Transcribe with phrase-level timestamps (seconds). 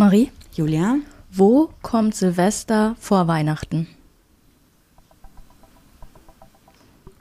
[0.00, 0.96] Marie, Julia?
[1.30, 3.86] wo kommt Silvester vor Weihnachten?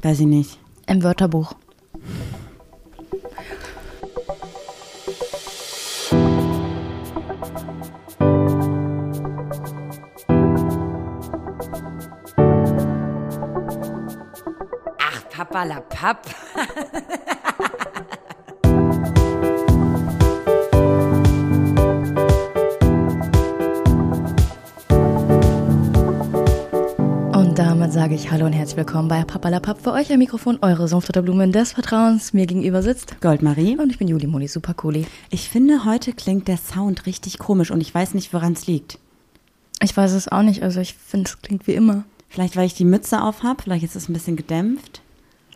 [0.01, 0.57] Weiß ich nicht.
[0.87, 1.55] Im Wörterbuch.
[14.99, 16.27] Ach, Papa la Papp.
[27.99, 29.81] sage ich Hallo und herzlich willkommen bei Papalapap.
[29.81, 32.31] Für euch am Mikrofon eure Sumpfdotterblumen des Vertrauens.
[32.31, 33.77] Mir gegenüber sitzt Goldmarie.
[33.77, 35.05] und ich bin Juli Moni Supercooli.
[35.31, 38.99] Ich finde, heute klingt der Sound richtig komisch und ich weiß nicht, woran es liegt.
[39.81, 42.05] Ich weiß es auch nicht, also ich finde, es klingt wie immer.
[42.29, 45.01] Vielleicht, weil ich die Mütze auf habe, vielleicht ist es ein bisschen gedämpft.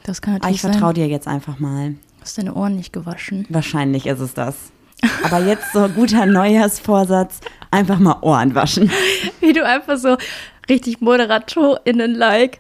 [0.04, 1.92] Das kann Aber natürlich ich vertraue dir jetzt einfach mal.
[1.92, 3.46] Du hast deine Ohren nicht gewaschen.
[3.48, 4.56] Wahrscheinlich ist es das.
[5.24, 7.40] Aber jetzt so guter Neujahrsvorsatz,
[7.72, 8.92] einfach mal Ohren waschen.
[9.40, 10.18] Wie du einfach so
[10.70, 12.60] richtig ModeratorInnen-like.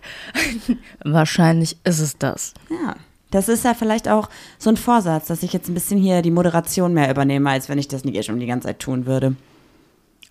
[1.04, 2.54] Wahrscheinlich ist es das.
[2.70, 2.96] Ja.
[3.32, 4.30] Das ist ja vielleicht auch
[4.60, 7.80] so ein Vorsatz, dass ich jetzt ein bisschen hier die Moderation mehr übernehme, als wenn
[7.80, 9.36] ich das nicht eh schon die ganze Zeit tun würde.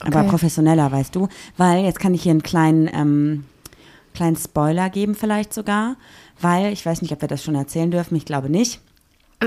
[0.01, 0.29] Aber Okay.
[0.29, 1.29] professioneller, weißt du?
[1.57, 3.45] Weil jetzt kann ich hier einen kleinen, ähm,
[4.15, 5.97] kleinen Spoiler geben, vielleicht sogar.
[6.41, 8.81] Weil, ich weiß nicht, ob wir das schon erzählen dürfen, ich glaube nicht.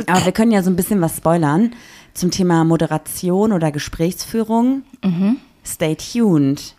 [0.07, 1.73] Aber wir können ja so ein bisschen was spoilern
[2.13, 4.83] zum Thema Moderation oder Gesprächsführung.
[5.65, 6.74] Stay tuned.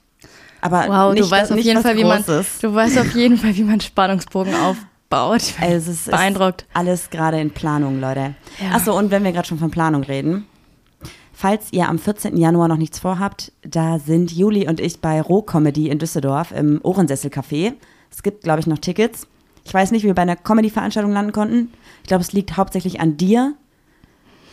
[0.66, 3.56] Aber Wow, nicht, du weißt auf jeden Fall, wie man, du weißt auf jeden Fall,
[3.56, 5.42] wie man Spannungsbogen aufbaut.
[5.42, 6.66] Ich bin Also es ist beeindruckt.
[6.74, 8.34] alles gerade in Planung, Leute.
[8.60, 8.72] Ja.
[8.74, 10.46] Achso, und wenn wir gerade schon von Planung reden.
[11.32, 12.36] Falls ihr am 14.
[12.38, 17.74] Januar noch nichts vorhabt, da sind Juli und ich bei Roh-Comedy in Düsseldorf im Ohrensessel-Café.
[18.10, 19.26] Es gibt, glaube ich, noch Tickets.
[19.64, 21.72] Ich weiß nicht, wie wir bei einer Comedy-Veranstaltung landen konnten.
[22.02, 23.54] Ich glaube, es liegt hauptsächlich an dir.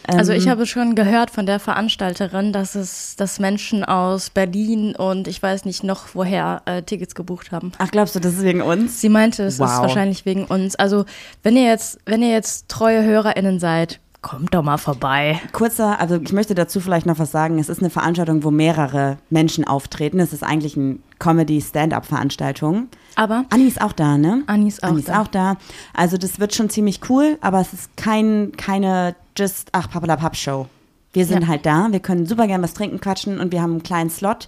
[0.08, 4.96] Also ich Ähm, habe schon gehört von der Veranstalterin, dass es, dass Menschen aus Berlin
[4.96, 7.72] und ich weiß nicht noch woher äh, Tickets gebucht haben.
[7.78, 9.00] Ach, glaubst du, das ist wegen uns?
[9.02, 9.80] Sie meinte, es ist Wow.
[9.82, 10.76] wahrscheinlich wegen uns.
[10.76, 11.06] Also
[11.42, 15.40] wenn ihr jetzt, wenn ihr jetzt treue HörerInnen seid, kommt doch mal vorbei.
[15.52, 17.60] Kurzer, also ich möchte dazu vielleicht noch was sagen.
[17.60, 20.20] Es ist eine Veranstaltung, wo mehrere Menschen auftreten.
[20.20, 22.88] Es ist eigentlich eine Comedy-Stand-Up-Veranstaltung.
[23.16, 24.44] Aber Anni ist auch da, ne?
[24.48, 25.22] Anni ist auch Anni ist da.
[25.22, 25.58] auch da.
[25.94, 30.68] Also das wird schon ziemlich cool, aber es ist kein, keine just, ach, Papalapap Show.
[31.12, 31.48] Wir sind Ja.
[31.50, 34.48] halt da, wir können super gern was trinken, quatschen und wir haben einen kleinen Slot.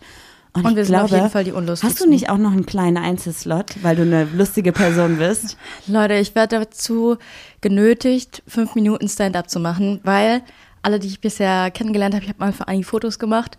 [0.56, 2.10] Und, Und wir sind auf glaube, jeden Fall die Hast du unlustigsten.
[2.10, 5.58] nicht auch noch einen kleinen Einzelslot, weil du eine lustige Person bist?
[5.88, 7.18] Leute, ich werde dazu
[7.60, 10.44] genötigt, fünf Minuten Stand-up zu machen, weil
[10.82, 13.58] alle, die ich bisher kennengelernt habe, ich habe mal für einige Fotos gemacht,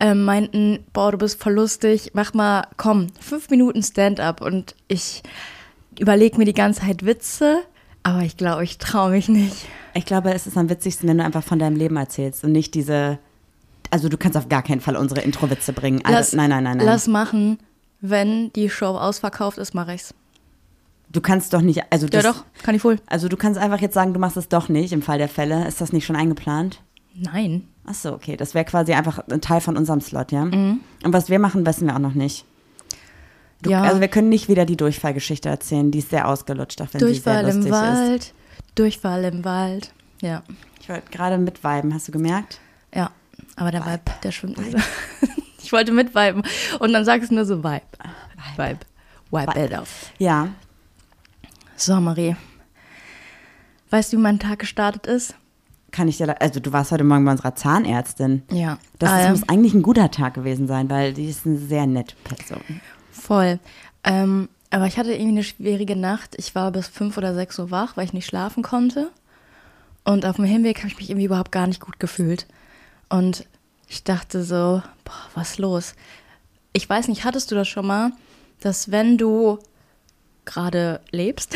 [0.00, 4.42] ähm, meinten, boah, du bist voll lustig, mach mal, komm, fünf Minuten Stand-up.
[4.42, 5.22] Und ich
[5.98, 7.60] überlege mir die ganze Zeit Witze,
[8.02, 9.64] aber ich glaube, ich traue mich nicht.
[9.94, 12.74] Ich glaube, es ist am witzigsten, wenn du einfach von deinem Leben erzählst und nicht
[12.74, 13.18] diese.
[13.94, 16.00] Also du kannst auf gar keinen Fall unsere Intro-Witze bringen.
[16.04, 16.86] Also, Lass- nein, nein, nein, nein.
[16.86, 17.58] Lass machen,
[18.00, 20.12] wenn die Show ausverkauft ist, mache ich's.
[21.10, 21.80] Du kannst doch nicht.
[21.90, 22.98] Also Ja das, doch, kann ich wohl.
[23.06, 25.68] Also du kannst einfach jetzt sagen, du machst es doch nicht im Fall der Fälle.
[25.68, 26.80] Ist das nicht schon eingeplant?
[27.14, 27.68] Nein.
[27.86, 28.36] Ach so, okay.
[28.36, 30.46] Das wäre quasi einfach ein Teil von unserem Slot, ja?
[30.46, 30.80] Mhm.
[31.04, 32.44] Und was wir machen, wissen wir auch noch nicht.
[33.62, 33.82] Du, Ja.
[33.82, 35.92] Also wir können nicht wieder die Durchfallgeschichte erzählen.
[35.92, 37.80] Die ist sehr ausgelutscht, auch wenn sie Durchfall sehr im lustig ist.
[37.80, 38.34] Wald,
[38.74, 39.92] Durchfall im Wald.
[40.20, 40.42] Ja,
[40.80, 42.58] Ich wollte gerade mitviben, hast du gemerkt?
[43.56, 44.78] Aber der Vibe, der schwimmt nicht so.
[45.62, 46.42] Ich wollte mitviben
[46.80, 47.80] und dann sagst du nur so Vibe.
[48.56, 48.80] Vibe.
[49.30, 50.12] Vibe it auf.
[50.18, 50.48] Ja.
[51.74, 52.36] So, Marie.
[53.88, 55.34] Weißt du, wie mein Tag gestartet ist?
[55.90, 58.42] Kann ich dir, also du warst heute Morgen bei unserer Zahnärztin.
[58.50, 58.78] Ja.
[58.98, 59.30] Das Ah, ja.
[59.30, 62.80] muss eigentlich ein guter Tag gewesen sein, weil die ist eine sehr nette Person.
[63.10, 63.58] Voll.
[64.04, 66.34] Ähm, aber ich hatte irgendwie eine schwierige Nacht.
[66.36, 69.10] Ich war bis fünf oder sechs Uhr wach, weil ich nicht schlafen konnte.
[70.04, 72.46] Und auf dem Hinweg habe ich mich irgendwie überhaupt gar nicht gut gefühlt.
[73.14, 73.46] Und
[73.86, 75.94] ich dachte so, boah, was los?
[76.72, 78.10] Ich weiß nicht, hattest du das schon mal,
[78.58, 79.60] dass wenn du
[80.44, 81.54] gerade lebst,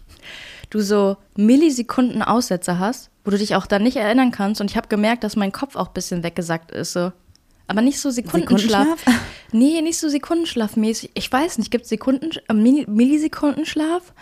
[0.70, 4.60] du so Millisekunden Aussetzer hast, wo du dich auch dann nicht erinnern kannst.
[4.60, 6.92] Und ich habe gemerkt, dass mein Kopf auch ein bisschen weggesackt ist.
[6.92, 7.12] So.
[7.68, 8.98] Aber nicht so Sekundenschlaf.
[8.98, 9.24] Sekundenschlaf?
[9.52, 11.12] Nee, nicht so Sekundenschlafmäßig.
[11.14, 14.12] Ich weiß nicht, gibt es Sekunden, äh, Millisekundenschlaf?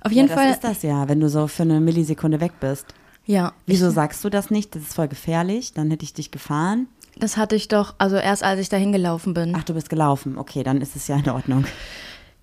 [0.00, 0.46] Auf jeden ja, Fall.
[0.46, 2.86] das ist das ja, wenn du so für eine Millisekunde weg bist.
[3.28, 3.52] Ja.
[3.66, 4.74] Wieso sagst du das nicht?
[4.74, 5.74] Das ist voll gefährlich.
[5.74, 6.88] Dann hätte ich dich gefahren.
[7.18, 9.54] Das hatte ich doch, also erst als ich dahin gelaufen bin.
[9.54, 10.38] Ach, du bist gelaufen.
[10.38, 11.66] Okay, dann ist es ja in Ordnung.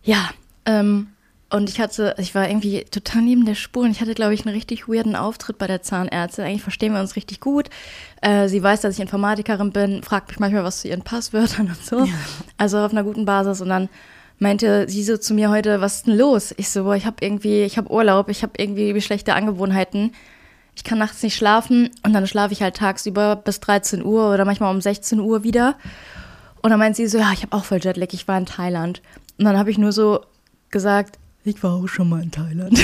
[0.04, 0.30] Ja,
[0.66, 1.08] ähm,
[1.50, 4.46] und ich hatte, ich war irgendwie total neben der Spur und ich hatte, glaube ich,
[4.46, 6.46] einen richtig weirden Auftritt bei der Zahnärztin.
[6.46, 7.70] Eigentlich verstehen wir uns richtig gut.
[8.22, 11.84] Äh, sie weiß, dass ich Informatikerin bin, fragt mich manchmal was zu ihren Passwörtern und
[11.84, 12.08] so.
[12.58, 13.60] Also auf einer guten Basis.
[13.60, 13.90] Und dann
[14.38, 16.54] meinte sie so zu mir heute, was ist denn los?
[16.58, 20.12] Ich so, boah, ich habe irgendwie, ich habe Urlaub, ich habe irgendwie schlechte Angewohnheiten.
[20.75, 24.45] Ich kann nachts nicht schlafen und dann schlafe ich halt tagsüber bis 13 Uhr oder
[24.45, 25.75] manchmal um 16 Uhr wieder.
[26.62, 29.01] Und dann meint sie so, ja, ich habe auch voll Jetlag, ich war in Thailand.
[29.38, 30.22] Und dann habe ich nur so
[30.69, 32.80] gesagt, ich war auch schon mal in Thailand.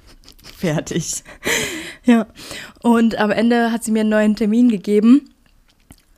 [0.56, 1.22] Fertig.
[2.06, 2.28] Ja.
[2.82, 5.28] Und am Ende hat sie mir einen neuen Termin gegeben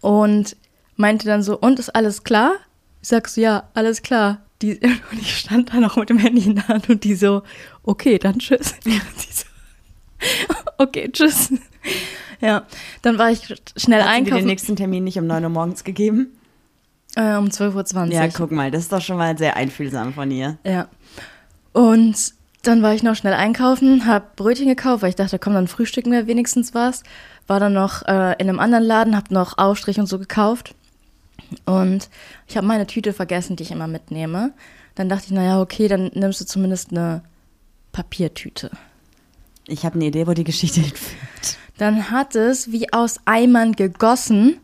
[0.02, 0.54] und
[0.96, 2.56] meinte dann so, und ist alles klar?
[3.00, 4.42] Ich sag so, ja, alles klar.
[4.60, 4.78] Die,
[5.10, 7.42] und ich stand da noch mit dem Handy in der Hand und die so,
[7.84, 8.74] okay, dann tschüss.
[8.84, 9.00] sie
[9.32, 9.44] so,
[10.78, 11.52] okay, tschüss.
[12.40, 12.64] Ja,
[13.02, 13.42] dann war ich
[13.76, 14.38] schnell Hat einkaufen.
[14.38, 16.38] den nächsten Termin nicht um 9 Uhr morgens gegeben?
[17.16, 18.12] Äh, um 12.20 Uhr.
[18.12, 20.58] Ja, guck mal, das ist doch schon mal sehr einfühlsam von ihr.
[20.64, 20.88] Ja.
[21.72, 25.68] Und dann war ich noch schnell einkaufen, hab Brötchen gekauft, weil ich dachte, komm, dann
[25.68, 27.02] frühstücken wir wenigstens was.
[27.46, 30.74] War dann noch äh, in einem anderen Laden, hab noch Aufstrich und so gekauft.
[31.64, 32.10] Und
[32.46, 34.52] ich habe meine Tüte vergessen, die ich immer mitnehme.
[34.94, 37.22] Dann dachte ich, naja, okay, dann nimmst du zumindest eine
[37.92, 38.70] Papiertüte.
[39.68, 41.58] Ich habe eine Idee, wo die Geschichte hinführt.
[41.76, 44.58] Dann hat es wie aus Eimern gegossen.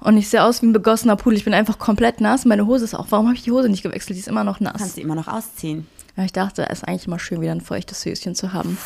[0.00, 1.34] Und ich sehe aus wie ein begossener Pool.
[1.34, 2.44] Ich bin einfach komplett nass.
[2.44, 3.06] Meine Hose ist auch.
[3.10, 4.16] Warum habe ich die Hose nicht gewechselt?
[4.16, 4.74] Die ist immer noch nass.
[4.78, 5.86] Kannst du immer noch ausziehen.
[6.16, 8.76] Ja, ich dachte, es ist eigentlich immer schön, wieder ein feuchtes Höschen zu haben.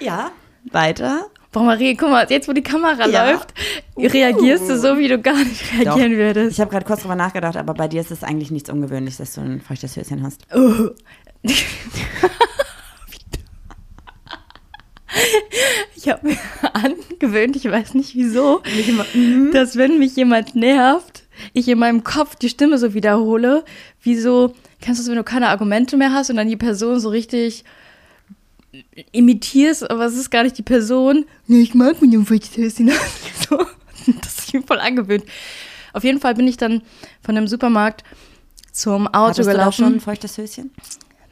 [0.00, 0.30] Ja.
[0.72, 1.26] Weiter.
[1.52, 3.30] Boah, Marie, guck mal, jetzt wo die Kamera Ja.
[3.30, 3.52] läuft,
[3.96, 6.18] reagierst du so, wie du gar nicht reagieren Doch.
[6.18, 6.52] würdest.
[6.52, 9.34] Ich habe gerade kurz drüber nachgedacht, aber bei dir ist es eigentlich nichts Ungewöhnliches, dass
[9.34, 10.46] du ein feuchtes Höschen hast.
[10.54, 10.90] Oh.
[15.96, 16.36] ich habe mir
[16.72, 18.62] angewöhnt, ich weiß nicht wieso,
[19.52, 23.64] dass wenn mich jemand nervt, ich in meinem Kopf die Stimme so wiederhole,
[24.02, 27.00] wie so, kennst du das, wenn du keine Argumente mehr hast und dann die Person
[27.00, 27.64] so richtig
[29.12, 31.24] imitierst, aber es ist gar nicht die Person.
[31.46, 32.90] Nee, ich mag mich feuchtes Höschen.
[33.48, 33.58] so,
[34.22, 35.24] das ist mir voll angewöhnt.
[35.92, 36.82] Auf jeden Fall bin ich dann
[37.22, 38.04] von dem Supermarkt
[38.72, 39.72] zum Auto Hattest du da gelaufen.
[39.84, 40.70] schon ein feuchtes Höschen?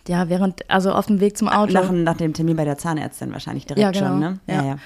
[0.09, 1.73] Ja, während, also auf dem Weg zum Auto.
[1.73, 4.07] Nach, nach dem Termin bei der Zahnärztin wahrscheinlich direkt Ja, genau.
[4.07, 4.41] schon, ne?
[4.47, 4.79] Ja.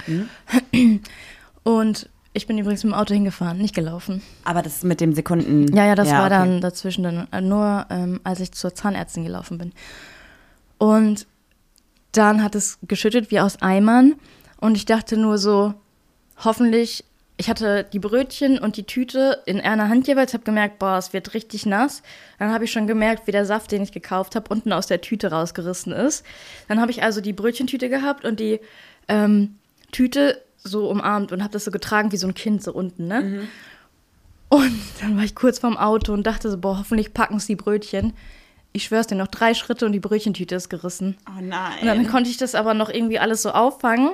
[0.73, 1.01] Mhm.
[1.63, 4.23] Und ich bin übrigens mit dem Auto hingefahren, nicht gelaufen.
[4.45, 5.75] Aber das mit dem Sekunden.
[5.77, 6.31] Ja, ja, das war okay.
[6.31, 9.73] dann dazwischen dann äh, nur, ähm, als ich zur Zahnärztin gelaufen bin.
[10.79, 11.27] Und
[12.13, 14.15] dann hat es geschüttet wie aus Eimern.
[14.61, 15.75] Und ich dachte nur so,
[16.43, 17.05] hoffentlich,
[17.37, 21.13] ich hatte die Brötchen und die Tüte in einer Hand jeweils, habe gemerkt, boah, es
[21.13, 22.03] wird richtig nass.
[22.39, 25.01] Dann habe ich schon gemerkt, wie der Saft, den ich gekauft habe, unten aus der
[25.01, 26.25] Tüte rausgerissen ist.
[26.69, 28.61] Dann habe ich also die Brötchentüte gehabt und die
[29.09, 29.57] ähm,
[29.91, 33.23] Tüte so umarmt und habe das so getragen wie so ein Kind so unten, ne?
[34.49, 37.57] Und dann war ich kurz vorm Auto und dachte so, boah, hoffentlich packen es die
[37.57, 38.13] Brötchen.
[38.73, 41.17] Ich schwör's dir, noch drei Schritte und die Brötchentüte ist gerissen.
[41.27, 41.73] Oh nein.
[41.81, 44.11] Und dann konnte ich das aber noch irgendwie alles so auffangen.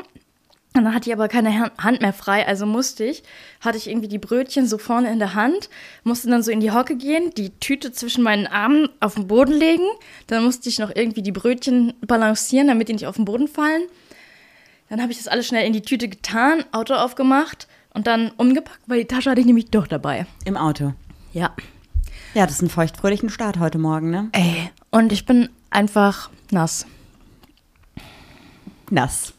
[0.79, 3.25] Und dann hatte ich aber keine Han- Hand mehr frei, also musste ich,
[3.61, 5.69] hatte ich irgendwie die Brötchen so vorne in der Hand,
[6.05, 9.53] musste dann so in die Hocke gehen, die Tüte zwischen meinen Armen auf den Boden
[9.53, 9.83] legen.
[10.29, 13.83] Dann musste ich noch irgendwie die Brötchen balancieren, damit die nicht auf den Boden fallen.
[14.89, 18.81] Dann habe ich das alles schnell in die Tüte getan, Auto aufgemacht und dann umgepackt,
[18.87, 20.27] weil die Tasche hatte ich nämlich doch dabei.
[20.45, 20.95] Im Auto.
[21.33, 21.55] Ja.
[22.35, 24.29] Ja, das ist ein feuchtfröhlichen Start heute Morgen, ne?
[24.33, 26.87] Ey, und ich bin einfach nass.
[28.91, 29.35] Nass.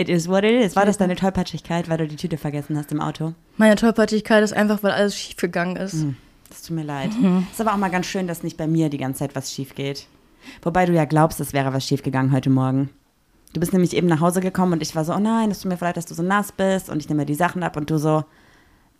[0.00, 0.76] It is what it is.
[0.76, 3.34] War das deine Tollpatschigkeit, weil du die Tüte vergessen hast im Auto?
[3.58, 6.06] Meine Tollpatschigkeit ist einfach, weil alles schief gegangen ist.
[6.48, 7.10] Das tut mir leid.
[7.52, 9.74] Ist aber auch mal ganz schön, dass nicht bei mir die ganze Zeit was schief
[9.74, 10.06] geht.
[10.62, 12.88] Wobei du ja glaubst, es wäre was schief gegangen heute Morgen.
[13.52, 15.70] Du bist nämlich eben nach Hause gekommen und ich war so, oh nein, es tut
[15.70, 17.98] mir leid, dass du so nass bist und ich nehme die Sachen ab und du
[17.98, 18.24] so,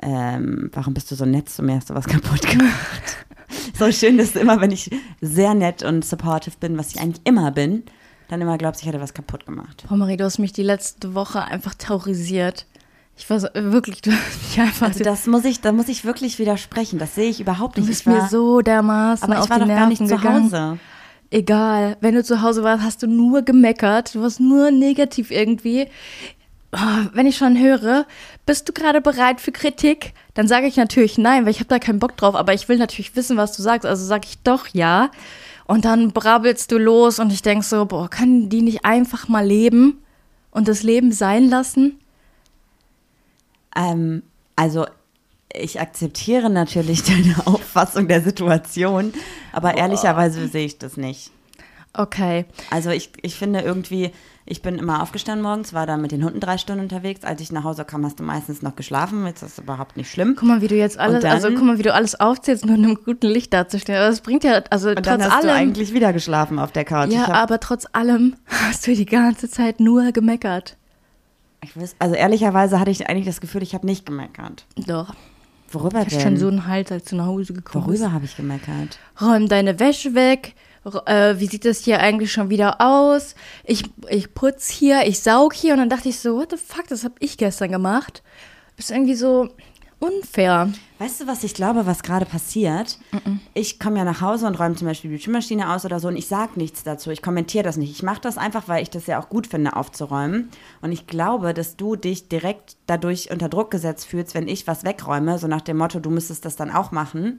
[0.02, 1.76] ähm, warum bist du so nett zu mir?
[1.76, 3.26] Hast du was kaputt gemacht?
[3.78, 4.90] so schön, dass du immer, wenn ich
[5.22, 7.84] sehr nett und supportive bin, was ich eigentlich immer bin,
[8.30, 9.84] dann immer glaubst, ich hätte was kaputt gemacht.
[9.88, 12.66] Boah, Marie, du hast mich die letzte Woche einfach terrorisiert.
[13.16, 14.88] Ich war so, wirklich, du hast mich einfach.
[14.88, 16.98] Also das muss ich, da muss ich wirklich widersprechen.
[16.98, 17.88] Das sehe ich überhaupt du nicht.
[17.90, 20.08] bist Ich war- mir so dermaßen aber auf ich war die doch Nerven gar nicht
[20.08, 20.44] zu gegangen.
[20.44, 20.78] Hause.
[21.32, 24.14] Egal, wenn du zu Hause warst, hast du nur gemeckert.
[24.14, 25.86] Du warst nur negativ irgendwie.
[26.72, 26.78] Oh,
[27.12, 28.06] Wenn ich schon höre,
[28.46, 30.12] bist du gerade bereit für Kritik?
[30.34, 32.34] Dann sage ich natürlich nein, weil ich habe da keinen Bock drauf.
[32.36, 33.86] Aber ich will natürlich wissen, was du sagst.
[33.86, 35.10] Also sage ich doch ja.
[35.70, 39.46] Und dann brabbelst du los und ich denk so, boah, kann die nicht einfach mal
[39.46, 40.02] leben
[40.50, 42.00] und das Leben sein lassen?
[43.76, 44.24] Ähm,
[44.56, 44.86] also
[45.54, 49.12] ich akzeptiere natürlich deine Auffassung der Situation,
[49.52, 51.30] aber ehrlicherweise sehe ich das nicht.
[51.92, 52.44] Okay.
[52.70, 54.12] Also ich, ich finde irgendwie,
[54.46, 57.24] ich bin immer aufgestanden morgens, war dann mit den Hunden drei Stunden unterwegs.
[57.24, 59.26] Als ich nach Hause kam, hast du meistens noch geschlafen.
[59.26, 60.34] Jetzt ist das überhaupt nicht schlimm.
[60.38, 62.76] Guck mal, wie du jetzt alles, dann- also guck mal, wie du alles aufzählst, nur
[62.76, 63.98] in einem guten Licht dazustehen.
[63.98, 65.46] Aber das bringt ja, also Und trotz dann hast allem.
[65.46, 67.10] du eigentlich wieder geschlafen auf der Couch.
[67.10, 70.76] ja, ich hab, aber trotz allem hast du die ganze Zeit nur gemeckert.
[71.64, 74.64] ich weiß, also ehrlicherweise hatte ich eigentlich das Gefühl, ich habe nicht gemeckert.
[74.76, 75.12] Doch.
[75.72, 76.20] Worüber Ich denn?
[76.20, 78.00] schon so einen Hals, als du nach Hause gekommen bist.
[78.00, 78.98] Worüber habe ich gemeckert?
[79.20, 80.54] Räum deine Wäsche weg
[81.06, 83.34] äh, wie sieht das hier eigentlich schon wieder aus?
[83.64, 86.86] Ich, ich putz hier, ich saug hier und dann dachte ich so, what the fuck,
[86.88, 88.22] das habe ich gestern gemacht.
[88.76, 89.50] Das ist irgendwie so
[90.00, 90.72] unfair.
[90.98, 92.98] Weißt du, was ich glaube, was gerade passiert?
[93.54, 96.16] Ich komme ja nach Hause und räume zum Beispiel die Spülmaschine aus oder so und
[96.16, 97.10] ich sage nichts dazu.
[97.10, 97.90] Ich kommentiere das nicht.
[97.90, 100.50] Ich mache das einfach, weil ich das ja auch gut finde, aufzuräumen.
[100.80, 104.84] Und ich glaube, dass du dich direkt dadurch unter Druck gesetzt fühlst, wenn ich was
[104.84, 107.38] wegräume, so nach dem Motto, du müsstest das dann auch machen.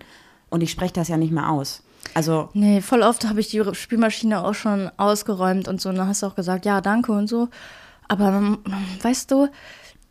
[0.49, 1.83] Und ich spreche das ja nicht mehr aus.
[2.13, 5.89] Also, Nee, voll oft habe ich die Spülmaschine auch schon ausgeräumt und so.
[5.89, 7.47] Und dann hast du auch gesagt, ja, danke und so.
[8.07, 8.57] Aber
[9.01, 9.47] weißt du,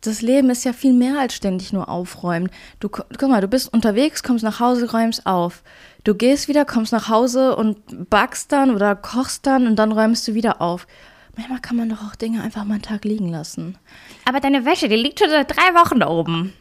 [0.01, 2.49] das Leben ist ja viel mehr als ständig nur aufräumen.
[2.79, 5.61] Du, gu- guck mal, du bist unterwegs, kommst nach Hause, räumst auf.
[6.03, 10.27] Du gehst wieder, kommst nach Hause und backst dann oder kochst dann und dann räumst
[10.27, 10.87] du wieder auf.
[11.37, 13.77] Manchmal kann man doch auch Dinge einfach mal einen Tag liegen lassen.
[14.27, 16.53] Aber deine Wäsche, die liegt schon seit drei Wochen da oben.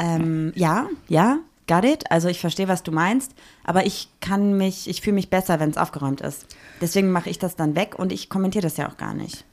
[0.00, 2.10] ähm, ja, ja, got it.
[2.10, 3.32] Also ich verstehe, was du meinst.
[3.64, 6.46] Aber ich kann mich, ich fühle mich besser, wenn es aufgeräumt ist.
[6.80, 9.44] Deswegen mache ich das dann weg und ich kommentiere das ja auch gar nicht.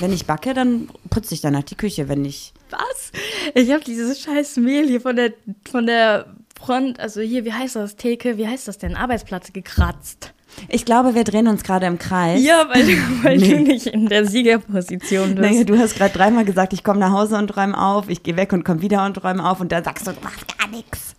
[0.00, 2.52] Wenn ich backe, dann putze ich danach die Küche, wenn ich.
[2.70, 3.12] Was?
[3.54, 5.32] Ich habe dieses scheiß Mehl hier von der,
[5.70, 10.33] von der Front, also hier, wie heißt das, Theke, wie heißt das denn, Arbeitsplatz gekratzt.
[10.68, 12.42] Ich glaube, wir drehen uns gerade im Kreis.
[12.42, 12.92] Ja, weil, du,
[13.24, 13.48] weil Nee.
[13.48, 15.40] du nicht in der Siegerposition bist.
[15.50, 18.36] Naja, du hast gerade dreimal gesagt, ich komme nach Hause und räume auf, ich gehe
[18.36, 21.14] weg und komme wieder und räume auf und dann sagst du, du machst gar nichts.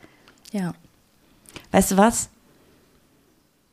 [0.52, 0.74] Ja.
[1.72, 2.30] Weißt du was?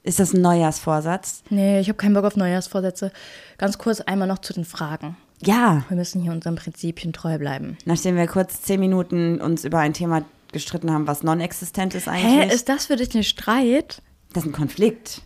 [0.05, 1.45] Ist das ein Neujahrsvorsatz?
[1.51, 3.13] Nee, ich habe keinen Bock auf Neujahrsvorsätze.
[3.59, 5.17] Ganz kurz einmal noch zu den Fragen.
[5.45, 5.85] Ja.
[5.89, 7.77] Wir müssen hier unseren Prinzipien treu bleiben.
[7.85, 12.49] Nachdem wir kurz zehn Minuten uns über ein Thema gestritten haben, was non-existent ist eigentlich.
[12.51, 14.03] Hä, ist das für dich ein Streit?
[14.33, 15.23] das ist ein Konflikt.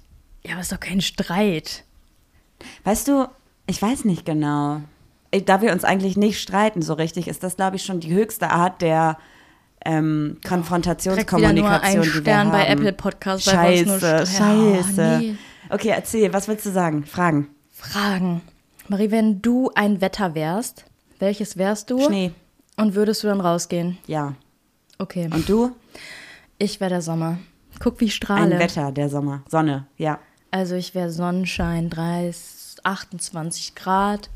[0.47, 1.85] Ja, aber ist doch kein Streit.
[2.85, 3.27] Weißt du,
[3.67, 4.81] ich weiß nicht genau.
[5.31, 8.13] Äh, Da wir uns eigentlich nicht streiten so richtig, ist das, glaube ich, schon die
[8.15, 9.19] höchste Art der
[9.85, 12.73] ähm, Konfrontationskommunikation, die wir Stern bei haben.
[12.79, 13.45] Apple Podcast.
[13.45, 15.03] Scheiße, scheiße.
[15.03, 15.37] Ja, nee.
[15.69, 17.05] Okay, erzähl, was willst du sagen?
[17.05, 17.49] Fragen.
[17.73, 18.41] Fragen.
[18.89, 20.85] Marie, wenn du ein Wetter wärst,
[21.19, 22.01] welches wärst du?
[22.05, 22.33] Schnee,
[22.77, 23.99] Und würdest du dann rausgehen?
[24.07, 24.35] ja.
[24.99, 25.29] Okay.
[25.31, 25.77] Und du?
[26.59, 27.37] Ich wäre der Sommer.
[27.81, 28.55] Guck, wie ich strahle.
[28.55, 29.43] Ein Wetter, der Sommer.
[29.47, 30.19] Sonne, ja.
[30.57, 34.31] Also ich wäre Sonnenschein, 30, 28 Grad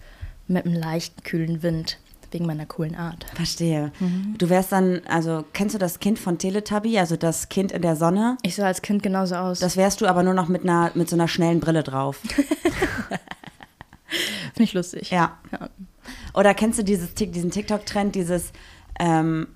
[0.49, 1.99] mit einem leichten kühlen Wind.
[2.31, 3.25] Wegen meiner coolen Art.
[3.35, 3.91] Verstehe.
[3.99, 4.37] Mhm.
[4.37, 7.97] Du wärst dann, also kennst du das Kind von Teletubby, also das Kind in der
[7.97, 8.37] Sonne?
[8.43, 9.61] Ich sah als Kind genauso aus.
[9.61, 12.21] Das wärst du aber nur noch mit einer mit so einer schnellen Brille drauf.
[14.53, 15.11] finde ich lustig.
[15.11, 15.39] Ja.
[16.35, 18.53] Oder kennst du dieses, diesen TikTok-Trend, dieses,
[19.01, 19.49] ähm,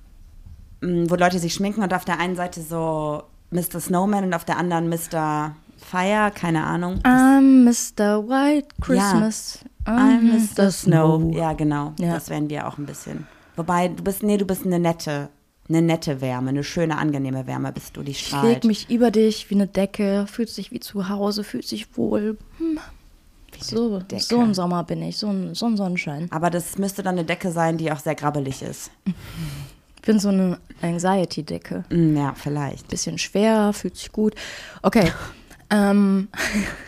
[0.80, 3.78] wo Leute sich schminken und auf der einen Seite so Mr.
[3.80, 5.54] Snowman und auf der anderen Mr.
[5.90, 7.00] Fire, keine Ahnung.
[7.04, 8.26] I'm Mr.
[8.26, 9.60] White Christmas.
[9.86, 10.70] I'm Mr.
[10.70, 11.32] Snow.
[11.34, 11.38] Ja.
[11.40, 11.92] Ja, genau.
[11.98, 12.14] Ja.
[12.14, 13.26] Das wären wir auch ein bisschen.
[13.56, 15.28] Wobei, du bist, nee, du bist eine nette,
[15.68, 18.44] eine nette Wärme, eine schöne, angenehme Wärme bist du, die Ich strahlt.
[18.46, 22.38] leg mich über dich wie eine Decke, fühlt sich wie zu Hause, fühlt sich wohl.
[22.58, 22.78] Hm.
[23.60, 24.22] So, Decke.
[24.22, 26.26] so ein Sommer bin ich, so ein, so ein Sonnenschein.
[26.32, 28.90] Aber das müsste dann eine Decke sein, die auch sehr grabbelig ist.
[29.96, 31.84] Ich bin so eine Anxiety-Decke.
[31.90, 32.88] Mm, ja, vielleicht.
[32.88, 34.34] Bisschen schwer, fühlt sich gut.
[34.82, 35.12] Okay.
[35.74, 36.28] ähm,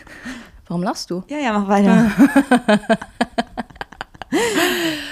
[0.67, 1.23] warum lachst du?
[1.27, 2.11] Ja, ja, mach weiter.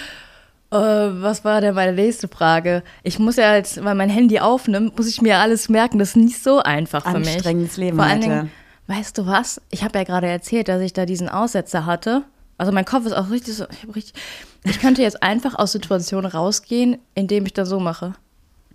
[0.72, 2.84] Äh, was war denn meine nächste Frage?
[3.03, 6.00] Ich muss ja jetzt, weil mein Handy aufnimmt, muss ich mir alles merken.
[6.00, 7.29] Das ist nicht so einfach für mich.
[7.29, 8.22] Anstrengendes Leben Vor allen.
[8.22, 8.51] Dingen,
[8.88, 9.62] weißt du was?
[9.70, 12.24] Ich habe ja gerade erzählt, dass ich da diesen Aussetzer hatte.
[12.58, 13.65] Also mein Kopf ist auch richtig so.
[13.70, 14.22] Ich, richtig,
[14.63, 18.13] ich könnte jetzt einfach aus Situationen rausgehen, indem ich das so mache.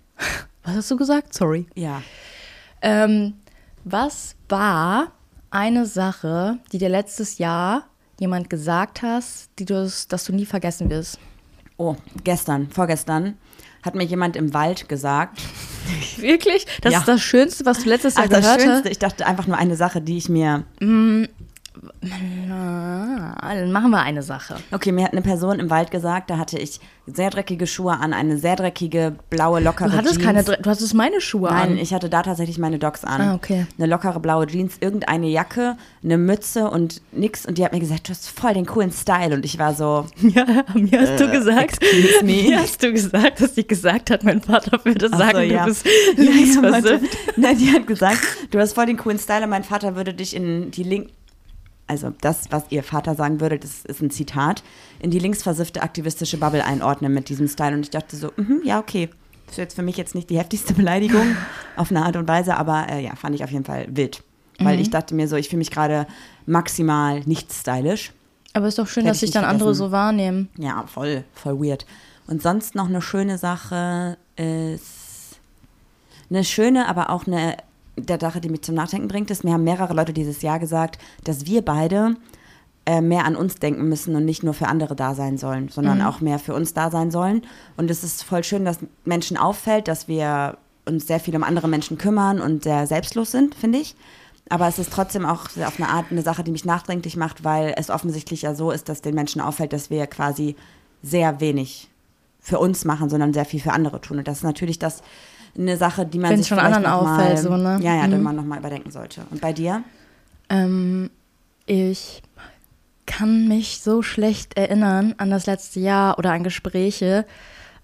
[0.63, 1.33] Was hast du gesagt?
[1.33, 1.67] Sorry.
[1.75, 2.01] Ja.
[2.81, 3.33] Ähm,
[3.83, 5.11] was war
[5.49, 7.83] eine Sache, die dir letztes Jahr
[8.19, 11.19] jemand gesagt hast, die du, dass du nie vergessen wirst?
[11.77, 13.37] Oh, gestern, vorgestern
[13.83, 15.41] hat mir jemand im Wald gesagt.
[16.17, 16.67] Wirklich?
[16.81, 16.99] Das Ja.
[16.99, 18.91] ist das Schönste, was du letztes Jahr Ach, das gehört Schönste, hast?
[18.91, 20.63] ich dachte einfach nur eine Sache, die ich mir.
[20.81, 21.25] Ah,
[23.41, 24.55] dann machen wir eine Sache.
[24.71, 28.13] Okay, mir hat eine Person im Wald gesagt, da hatte ich sehr dreckige Schuhe an,
[28.13, 30.25] eine sehr dreckige, blaue, lockere Du hattest Jeans.
[30.25, 31.77] keine, du hattest meine Schuhe Nein, an.
[31.77, 33.21] ich hatte da tatsächlich meine Docs an.
[33.21, 33.65] Ah, okay.
[33.77, 37.45] Eine lockere blaue Jeans, irgendeine Jacke, eine Mütze und nix.
[37.45, 39.33] Und die hat mir gesagt, du hast voll den coolen Style.
[39.33, 40.45] Und ich war so, Ja,
[40.75, 42.43] mir hast du gesagt, excuse me.
[42.49, 45.65] mir hast du gesagt, dass sie gesagt hat, mein Vater würde sagen, so, ja.
[45.65, 45.85] du bist
[46.17, 46.31] Ja,
[46.91, 46.99] ja.
[47.35, 48.19] Nein, die hat gesagt,
[48.51, 51.09] du hast voll den coolen Style und mein Vater würde dich in die Link.
[51.91, 54.63] Also das, was ihr Vater sagen würde, das ist ein Zitat,
[54.99, 57.73] in die linksversiffte aktivistische Bubble einordnen mit diesem Style.
[57.75, 59.09] Und ich dachte so, mhm, ja, okay.
[59.47, 61.35] Das ist jetzt für mich jetzt nicht die heftigste Beleidigung
[61.75, 64.23] auf eine Art und Weise, aber äh, ja, fand ich auf jeden Fall wild.
[64.59, 64.81] Weil Mhm.
[64.83, 66.07] ich dachte mir so, ich fühle mich gerade
[66.45, 68.13] maximal nicht stylisch.
[68.53, 70.47] Aber ist doch schön, Hätte dass ich sich dann andere so wahrnehmen.
[70.57, 71.85] Ja, voll, voll weird.
[72.27, 75.39] Und sonst noch eine schöne Sache ist,
[76.29, 77.57] eine schöne, aber auch eine
[77.97, 80.97] der Sache, die mich zum Nachdenken bringt, ist, mir haben mehrere Leute dieses Jahr gesagt,
[81.23, 82.15] dass wir beide
[82.85, 85.99] äh, mehr an uns denken müssen und nicht nur für andere da sein sollen, sondern
[85.99, 86.05] Mhm.
[86.05, 87.43] auch mehr für uns da sein sollen.
[87.77, 91.67] Und es ist voll schön, dass Menschen auffällt, dass wir uns sehr viel um andere
[91.67, 93.95] Menschen kümmern und sehr selbstlos sind, finde ich.
[94.49, 97.73] Aber es ist trotzdem auch auf eine Art eine Sache, die mich nachdenklich macht, weil
[97.77, 100.55] es offensichtlich ja so ist, dass den Menschen auffällt, dass wir quasi
[101.03, 101.89] sehr wenig
[102.39, 104.17] für uns machen, sondern sehr viel für andere tun.
[104.17, 105.03] Und das ist natürlich das
[105.57, 107.79] eine Sache, die man Wenn's sich schon anderen noch mal, auffällt, so, ne?
[107.81, 108.23] Ja, ja, Mhm.
[108.23, 109.21] man nochmal überdenken sollte.
[109.31, 109.83] Und bei dir?
[110.49, 111.09] Ähm,
[111.65, 112.21] ich
[113.05, 117.25] kann mich so schlecht erinnern an das letzte Jahr oder an Gespräche,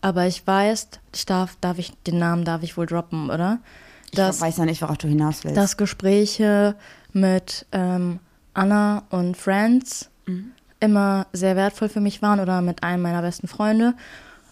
[0.01, 3.59] aber ich weiß, ich darf, darf ich, den Namen darf ich wohl droppen, oder?
[4.13, 5.57] Dass, ich weiß ja nicht, worauf du hinaus willst.
[5.57, 6.75] dass Gespräche
[7.11, 8.19] mit ähm,
[8.53, 10.09] Anna und Friends
[10.79, 13.95] immer sehr wertvoll für mich waren oder mit einem meiner besten Freunde.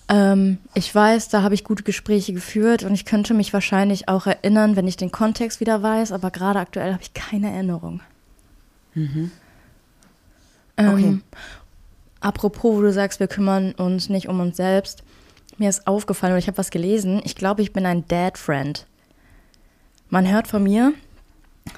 [0.07, 4.27] Ähm, ich weiß, da habe ich gute Gespräche geführt und ich könnte mich wahrscheinlich auch
[4.27, 8.01] erinnern, wenn ich den Kontext wieder weiß, aber gerade aktuell habe ich keine Erinnerung.
[10.77, 11.19] Ähm, Okay.
[12.19, 15.03] Apropos, wo du sagst, wir kümmern uns nicht um uns selbst.
[15.57, 17.21] Mir ist aufgefallen oder ich habe was gelesen.
[17.24, 18.85] Ich glaube, ich bin ein Dad-Friend.
[20.09, 20.93] Man hört von mir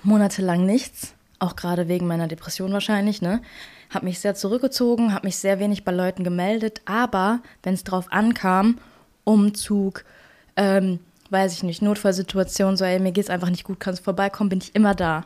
[0.03, 3.41] monatelang nichts, auch gerade wegen meiner Depression wahrscheinlich, ne?
[3.89, 8.07] Hab mich sehr zurückgezogen, hab mich sehr wenig bei Leuten gemeldet, aber wenn es drauf
[8.11, 8.77] ankam,
[9.23, 10.03] Umzug,
[10.55, 14.59] ähm, weiß ich nicht, Notfallsituation, so, ey, mir geht's einfach nicht gut, kannst vorbeikommen, bin
[14.59, 15.25] ich immer da.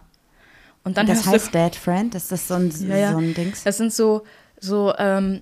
[0.84, 2.14] Und dann das hörst du- heißt Dad Friend?
[2.16, 3.12] Ist das so ein, ja, ja.
[3.12, 3.64] so ein Dings?
[3.64, 4.24] Das sind so,
[4.60, 5.42] so ähm,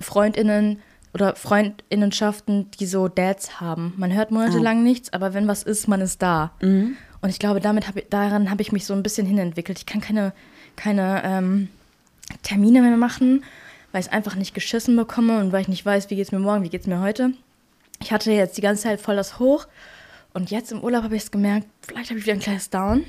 [0.00, 0.80] Freundinnen
[1.14, 3.94] oder Freundinnenschaften, die so Dads haben.
[3.96, 6.52] Man hört monatelang nichts, aber wenn was ist, man ist da.
[6.60, 6.96] Und
[7.30, 9.78] ich glaube, damit hab daran habe ich mich so ein bisschen hinentwickelt.
[9.78, 10.32] Ich kann keine,
[10.76, 11.68] keine ähm,
[12.42, 13.44] Termine mehr machen,
[13.92, 16.32] weil ich es einfach nicht geschissen bekomme und weil ich nicht weiß, wie geht es
[16.32, 17.32] mir morgen, wie geht es mir heute.
[18.00, 19.66] Ich hatte jetzt die ganze Zeit voll das Hoch
[20.34, 23.04] und jetzt im Urlaub habe ich es gemerkt, vielleicht habe ich wieder ein kleines Down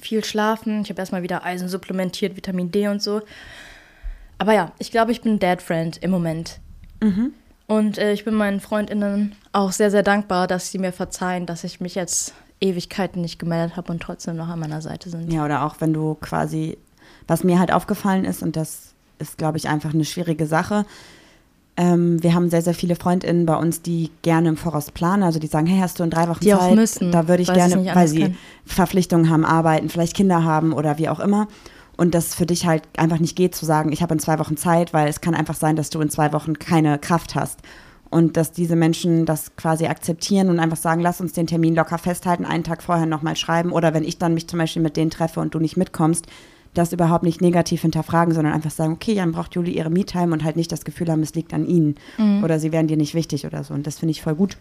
[0.00, 0.82] viel schlafen.
[0.82, 3.22] Ich habe erstmal wieder Eisen supplementiert, Vitamin D und so.
[4.38, 6.60] Aber ja, ich glaube, ich bin Dad Friend im Moment.
[7.66, 11.64] Und äh, ich bin meinen Freundinnen auch sehr, sehr dankbar, dass sie mir verzeihen, dass
[11.64, 15.32] ich mich jetzt Ewigkeiten nicht gemeldet habe und trotzdem noch an meiner Seite sind.
[15.32, 16.78] Ja, oder auch wenn du quasi,
[17.26, 20.84] was mir halt aufgefallen ist, und das ist, glaube ich, einfach eine schwierige Sache.
[21.76, 25.24] Ähm, wir haben sehr, sehr viele FreundInnen bei uns, die gerne im Voraus planen.
[25.24, 26.74] Also die sagen, hey, hast du in drei Wochen Die auch Zeit?
[26.76, 28.38] müssen, da würde ich weil gerne, weil sie können.
[28.64, 31.48] Verpflichtungen haben, arbeiten, vielleicht Kinder haben oder wie auch immer.
[31.96, 34.56] Und das für dich halt einfach nicht geht zu sagen, ich habe in zwei Wochen
[34.56, 37.60] Zeit, weil es kann einfach sein, dass du in zwei Wochen keine Kraft hast.
[38.10, 41.98] Und dass diese Menschen das quasi akzeptieren und einfach sagen, lass uns den Termin locker
[41.98, 43.72] festhalten, einen Tag vorher nochmal schreiben.
[43.72, 46.26] Oder wenn ich dann mich zum Beispiel mit denen treffe und du nicht mitkommst,
[46.74, 50.44] das überhaupt nicht negativ hinterfragen, sondern einfach sagen, okay, dann braucht Juli ihre Me-Time und
[50.44, 51.94] halt nicht das Gefühl haben, es liegt an ihnen.
[52.42, 53.74] Oder sie wären dir nicht wichtig oder so.
[53.74, 54.56] Und das finde ich voll gut.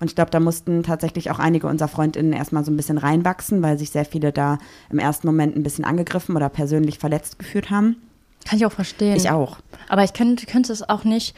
[0.00, 3.62] Und ich glaube, da mussten tatsächlich auch einige unserer FreundInnen erstmal so ein bisschen reinwachsen,
[3.62, 4.58] weil sich sehr viele da
[4.90, 7.96] im ersten Moment ein bisschen angegriffen oder persönlich verletzt gefühlt haben.
[8.46, 9.14] Kann ich auch verstehen.
[9.16, 9.58] Ich auch.
[9.88, 11.36] Aber ich könnte, könnte es auch nicht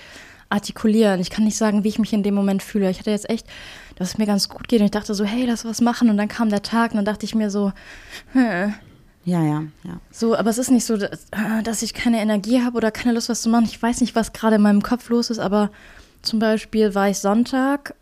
[0.48, 1.20] artikulieren.
[1.20, 2.88] Ich kann nicht sagen, wie ich mich in dem Moment fühle.
[2.90, 3.46] Ich hatte jetzt echt,
[3.96, 6.08] dass es mir ganz gut geht und ich dachte so, hey, lass was machen.
[6.08, 7.72] Und dann kam der Tag und dann dachte ich mir so,
[8.32, 8.74] hm,
[9.24, 10.00] Ja, ja, ja.
[10.10, 11.26] So, aber es ist nicht so, dass,
[11.62, 13.66] dass ich keine Energie habe oder keine Lust, was zu machen.
[13.66, 15.70] Ich weiß nicht, was gerade in meinem Kopf los ist, aber
[16.22, 17.94] zum Beispiel war ich Sonntag.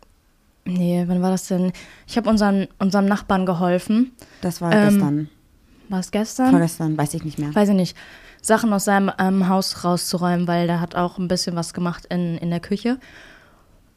[0.65, 1.73] Nee, wann war das denn?
[2.07, 4.11] Ich habe unseren, unserem Nachbarn geholfen.
[4.41, 5.29] Das war Ähm, gestern.
[5.89, 6.49] War es gestern?
[6.51, 7.53] Vorgestern, weiß ich nicht mehr.
[7.53, 7.97] Weiß ich nicht.
[8.41, 12.37] Sachen aus seinem ähm, Haus rauszuräumen, weil der hat auch ein bisschen was gemacht in,
[12.37, 12.97] in der Küche.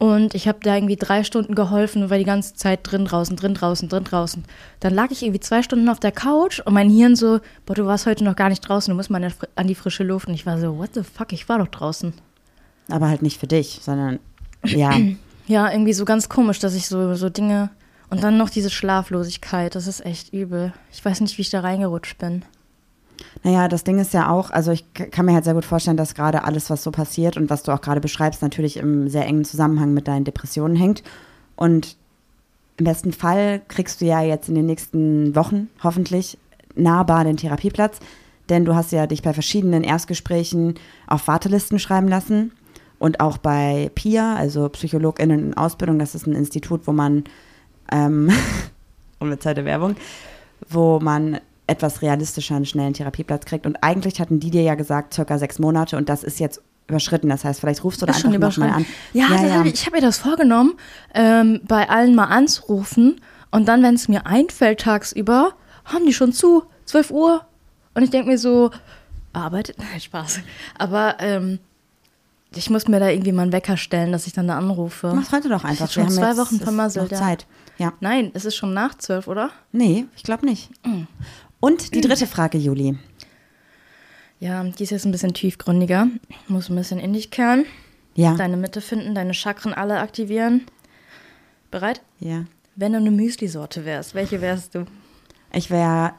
[0.05, 3.37] Und ich habe da irgendwie drei Stunden geholfen und war die ganze Zeit drin, draußen,
[3.37, 4.45] drin, draußen, drin, draußen.
[4.81, 7.87] Dann lag ich irgendwie zwei Stunden auf der Couch und mein Hirn so, boah, du
[7.87, 10.29] warst heute noch gar nicht draußen, du musst mal an die frische Luft.
[10.29, 12.13] Und ich war so, what the fuck, ich war doch draußen.
[12.91, 14.19] Aber halt nicht für dich, sondern
[14.63, 14.95] ja.
[15.47, 17.69] Ja, irgendwie so ganz komisch, dass ich so, so Dinge.
[18.09, 20.73] Und dann noch diese Schlaflosigkeit, das ist echt übel.
[20.91, 22.45] Ich weiß nicht, wie ich da reingerutscht bin.
[23.43, 26.15] Naja, das Ding ist ja auch, also ich kann mir halt sehr gut vorstellen, dass
[26.15, 29.45] gerade alles, was so passiert und was du auch gerade beschreibst, natürlich im sehr engen
[29.45, 31.03] Zusammenhang mit deinen Depressionen hängt.
[31.57, 31.97] Und
[32.77, 36.39] im besten Fall kriegst du ja jetzt in den nächsten Wochen hoffentlich
[36.75, 38.01] nahbar den Therapieplatz,
[38.49, 40.75] denn du hast ja dich bei verschiedenen Erstgesprächen
[41.07, 42.53] auf Wartelisten schreiben lassen
[42.99, 47.25] und auch bei PIA, also PsychologInnen in Ausbildung, das ist ein Institut, wo man,
[47.93, 48.31] ähm,
[49.19, 49.97] unbezahlte Werbung,
[50.69, 53.67] wo man etwas realistischer einen schnellen Therapieplatz kriegt.
[53.67, 57.29] Und eigentlich hatten die dir ja gesagt, circa sechs Monate und das ist jetzt überschritten.
[57.29, 58.83] Das heißt, vielleicht rufst du da einfach nochmal an.
[58.83, 58.87] überschritten.
[59.13, 60.75] Ja, das Hab ich, ich habe mir das vorgenommen,
[61.15, 63.21] ähm, bei allen mal anzurufen.
[63.51, 65.53] Und dann, wenn es mir einfällt tagsüber,
[65.85, 67.47] haben die schon zu, 12 Uhr.
[67.95, 68.71] Und ich denke mir so,
[69.33, 69.79] arbeitet?
[69.79, 70.41] Nein, Spaß.
[70.77, 71.61] Aber ähm,
[72.55, 75.13] ich muss mir da irgendwie mal einen Wecker stellen, dass ich dann da anrufe.
[75.15, 75.91] Mach's heute doch einfach.
[75.91, 77.19] schon Wir haben zwei Wochen vermasselt, noch ja.
[77.19, 77.47] Zeit.
[77.79, 77.93] Ja.
[78.01, 79.51] Nein, es ist schon nach zwölf, oder?
[79.73, 80.71] Nee, ich glaube nicht.
[80.87, 81.05] Mm.
[81.65, 82.99] Und die dritte Frage, Juli.
[84.39, 86.09] Ja, die ist jetzt ein bisschen tiefgründiger.
[86.47, 87.65] Muss ein bisschen in dich kehren.
[88.15, 88.35] Ja.
[88.35, 90.67] Deine Mitte finden, deine Chakren alle aktivieren.
[91.71, 92.03] Bereit?
[92.21, 92.45] ja.
[92.77, 94.85] Wenn du eine Müsli-Sorte wärst, welche wärst du?
[95.53, 96.13] Ich wäre.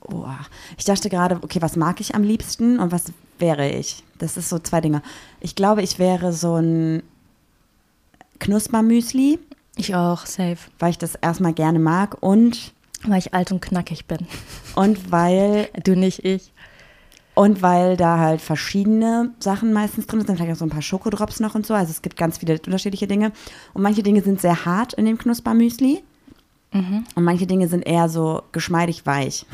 [0.00, 0.26] Oh,
[0.78, 4.02] ich dachte gerade, okay, was mag ich am liebsten und was wäre ich?
[4.18, 5.02] Das ist so zwei Dinge.
[5.40, 7.02] Ich glaube, ich wäre so ein
[8.40, 9.38] Knuspermüsli,
[9.76, 10.56] Ich auch, safe.
[10.78, 12.72] weil ich das erstmal gerne mag und,
[13.06, 14.26] Weil ich alt und knackig bin.
[14.74, 16.52] und weil Du nicht, ich.
[17.34, 21.40] Und weil da halt verschiedene Sachen meistens drin sind, vielleicht auch so ein paar Schokodrops
[21.40, 21.74] noch und so.
[21.74, 23.32] Also es gibt ganz viele unterschiedliche Dinge.
[23.72, 26.04] Und manche Dinge sind sehr hart in dem Knuspermüsli.
[27.14, 29.46] Und manche Dinge sind eher so geschmeidig weich.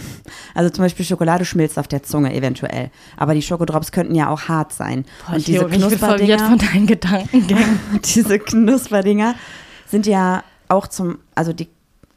[0.55, 2.91] Also zum Beispiel Schokolade schmilzt auf der Zunge eventuell.
[3.19, 5.05] Aber die Schokodrops könnten ja auch hart sein.
[5.27, 7.79] Boah, und diese Knusperdinger, von deinen Gedankengängen.
[8.15, 9.35] diese Knusperdinger
[9.87, 11.69] sind ja auch zum, also die,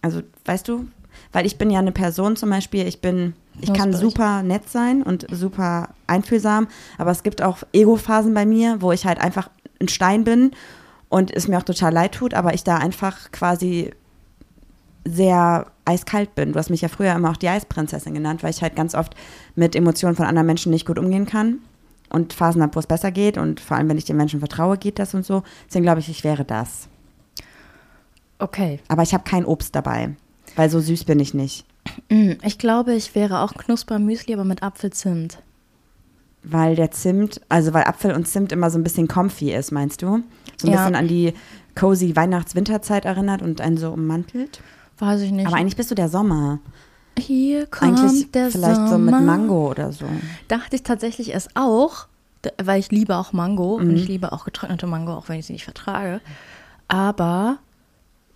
[0.02, 0.88] also weißt du,
[1.34, 5.04] weil ich bin ja eine Person zum Beispiel, ich bin, ich kann super nett sein
[5.04, 6.68] und super einfühlsam,
[6.98, 9.50] aber es gibt auch Ego-Phasen bei mir, wo ich halt einfach
[9.82, 10.52] ein Stein bin
[11.10, 13.92] und es mir auch total leid tut, aber ich da einfach quasi
[15.06, 16.54] sehr eiskalt bin.
[16.54, 19.16] Du hast mich ja früher immer auch die Eisprinzessin genannt, weil ich halt ganz oft
[19.56, 21.60] mit Emotionen von anderen Menschen nicht gut umgehen kann
[22.10, 24.78] und Phasen habe, wo es besser geht und vor allem, wenn ich den Menschen vertraue,
[24.78, 25.44] geht das und so.
[25.68, 26.88] Deswegen glaube ich, ich wäre das.
[28.40, 28.80] Okay.
[28.88, 30.16] Aber ich habe kein Obst dabei,
[30.56, 31.66] weil so süß bin ich nicht.
[32.10, 35.40] Mm, Ich glaube, ich wäre auch Knuspermüsli, aber mit Apfelzimt.
[36.44, 40.02] Weil der Zimt, also weil Apfel und Zimt immer so ein bisschen comfy ist, meinst
[40.02, 40.24] du?
[40.58, 40.80] So ein Ja.
[40.80, 41.34] bisschen an die
[41.76, 44.62] cozy Weihnachts-Winterzeit erinnert und einen so ummantelt.
[45.00, 45.48] Weiß ich nicht.
[45.48, 46.60] Aber eigentlich bist du der Sommer.
[47.18, 48.90] Hier kommt Eigentlich der vielleicht Sommer.
[48.90, 50.06] so mit Mango oder so.
[50.48, 52.08] Dachte ich tatsächlich erst auch,
[52.62, 53.96] weil ich liebe auch Mango und Mhm.
[53.96, 56.22] ich liebe auch getrocknete Mango, auch wenn ich sie nicht vertrage.
[56.88, 57.58] Aber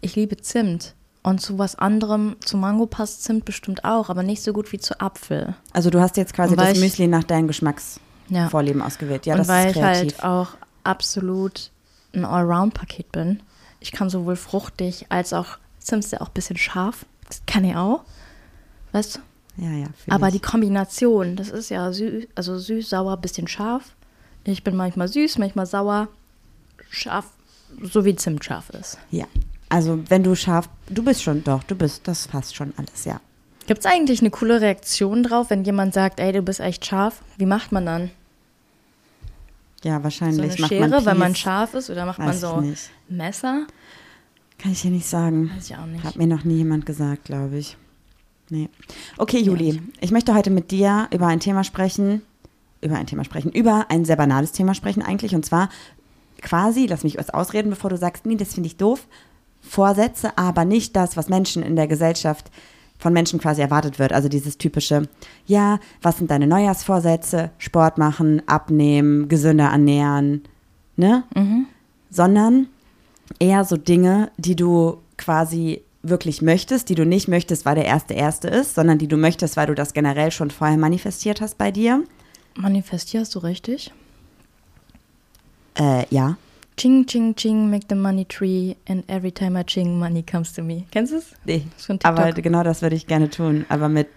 [0.01, 0.93] ich liebe Zimt.
[1.27, 4.79] Und zu was anderem, zu Mango passt Zimt bestimmt auch, aber nicht so gut wie
[4.79, 5.55] zu Apfel.
[5.73, 8.85] Also du hast jetzt quasi das ich- Müsli nach deinen Geschmacksvorlieben Ja.
[8.87, 9.25] ausgewählt.
[9.25, 10.17] Ja, und das weil ist ich kreativ.
[10.19, 10.49] halt auch
[10.85, 11.71] absolut
[12.13, 13.41] ein Allround-Paket bin.
[13.81, 17.05] Ich kann sowohl fruchtig als auch, Zimt ist ja auch ein bisschen scharf.
[17.27, 18.03] Das kann ich auch.
[18.93, 19.63] Weißt du?
[19.63, 19.87] ja, ja.
[20.09, 20.35] Aber ich.
[20.35, 23.83] die Kombination, das ist ja süß, also süß, sauer, bisschen scharf.
[24.45, 26.07] Ich bin manchmal süß, manchmal sauer,
[26.89, 27.25] scharf,
[27.83, 28.97] so wie Zimt scharf ist.
[29.11, 29.25] Ja.
[29.69, 33.19] Also wenn du scharf, du bist schon, doch, du bist, das passt schon alles, ja.
[33.67, 37.21] Gibt es eigentlich eine coole Reaktion drauf, wenn jemand sagt, ey, du bist echt scharf?
[37.37, 38.11] Wie macht man dann?
[39.83, 41.89] Ja, wahrscheinlich So eine macht Schere, man wenn man scharf ist?
[41.89, 42.89] Oder macht man Weiß so ich nicht.
[43.09, 43.67] Messer?
[44.57, 45.51] Kann ich dir nicht sagen.
[45.55, 46.03] Weiß ich auch nicht.
[46.03, 47.77] Hat mir noch nie jemand gesagt, glaube ich.
[48.49, 48.69] Nee.
[49.17, 52.21] Okay, Juli, ich möchte heute mit dir über ein Thema sprechen,
[52.81, 55.69] über ein Thema sprechen, über ein sehr banales Thema sprechen eigentlich, und zwar
[56.41, 59.05] quasi, lass mich was ausreden, bevor du sagst, nee, das finde ich doof,
[59.67, 62.51] Vorsätze, aber nicht das, was Menschen in der Gesellschaft
[62.97, 64.11] von Menschen quasi erwartet wird.
[64.11, 65.07] Also dieses typische,
[65.45, 67.51] ja, was sind deine Neujahrsvorsätze?
[67.59, 70.43] Sport machen, abnehmen, gesünder ernähren,
[70.95, 71.23] ne?
[72.09, 72.67] Sondern
[73.39, 78.13] eher so Dinge, die du quasi wirklich möchtest, die du nicht möchtest, weil der erste
[78.13, 81.71] erste ist, sondern die du möchtest, weil du das generell schon vorher manifestiert hast bei
[81.71, 82.03] dir.
[82.55, 83.93] Manifestierst du richtig?
[85.77, 86.37] Äh, ja.
[86.77, 90.61] Ching, ching, ching, make the money tree and every time I ching, money comes to
[90.61, 90.85] me.
[90.91, 91.33] Kennst du es?
[91.43, 91.63] Nee.
[91.77, 92.19] Von TikTok.
[92.19, 94.07] Aber genau das würde ich gerne tun, aber mit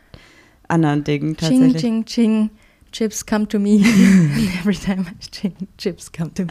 [0.69, 1.81] anderen Dingen Ching, tatsächlich.
[1.81, 2.51] ching, ching,
[2.93, 3.81] chips come to me.
[4.61, 6.51] every time I ching, chips come to me.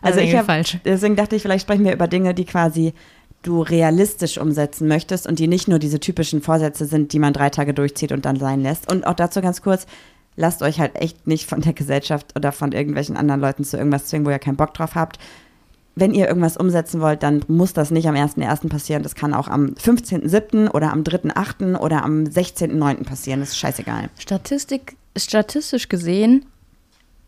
[0.00, 0.78] Also ich irgendwie habe falsch.
[0.86, 2.94] deswegen dachte ich, vielleicht sprechen wir über Dinge, die quasi
[3.42, 7.50] du realistisch umsetzen möchtest und die nicht nur diese typischen Vorsätze sind, die man drei
[7.50, 8.90] Tage durchzieht und dann sein lässt.
[8.90, 9.86] Und auch dazu ganz kurz,
[10.36, 14.06] lasst euch halt echt nicht von der Gesellschaft oder von irgendwelchen anderen Leuten zu irgendwas
[14.06, 15.18] zwingen, wo ihr keinen Bock drauf habt.
[15.94, 18.68] Wenn ihr irgendwas umsetzen wollt, dann muss das nicht am 1.1.
[18.68, 19.02] passieren.
[19.02, 20.70] Das kann auch am 15.7.
[20.70, 21.78] oder am 3.8.
[21.78, 23.04] oder am 16.9.
[23.04, 23.40] passieren.
[23.40, 24.10] Das ist scheißegal.
[24.18, 26.44] Statistik, statistisch gesehen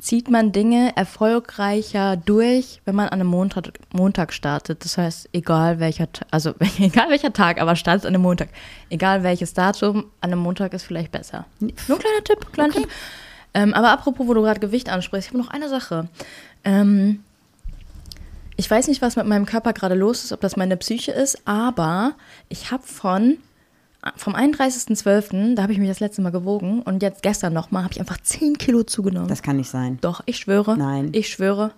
[0.01, 4.85] zieht man Dinge erfolgreicher durch, wenn man an einem Montag, Montag startet.
[4.85, 8.49] Das heißt, egal welcher, also egal welcher Tag, aber startet an einem Montag.
[8.91, 11.47] Egal welches Datum, an einem Montag ist vielleicht besser.
[11.59, 12.89] Nur ein kleiner Tipp, kleiner Tipp.
[13.55, 16.09] Ähm, aber apropos, wo du gerade Gewicht ansprichst, ich habe noch eine Sache.
[16.65, 17.25] Ähm,
[18.57, 21.47] ich weiß nicht, was mit meinem Körper gerade los ist, ob das meine Psyche ist,
[21.47, 22.15] aber
[22.49, 23.39] ich habe von
[24.16, 27.92] vom 31.12., da habe ich mich das letzte Mal gewogen und jetzt gestern nochmal, habe
[27.92, 29.29] ich einfach 10 Kilo zugenommen.
[29.29, 29.99] Das kann nicht sein.
[30.01, 30.77] Doch, ich schwöre.
[30.77, 31.11] Nein.
[31.12, 31.73] Ich schwöre.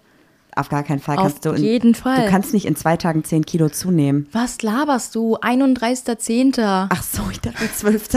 [0.56, 1.50] Auf gar keinen Fall Auf kannst du.
[1.50, 2.24] In, jeden Fall.
[2.24, 4.28] Du kannst nicht in zwei Tagen 10 Kilo zunehmen.
[4.32, 5.36] Was laberst du?
[5.36, 6.88] 31.10.
[6.90, 8.08] Ach so, ich dachte 12.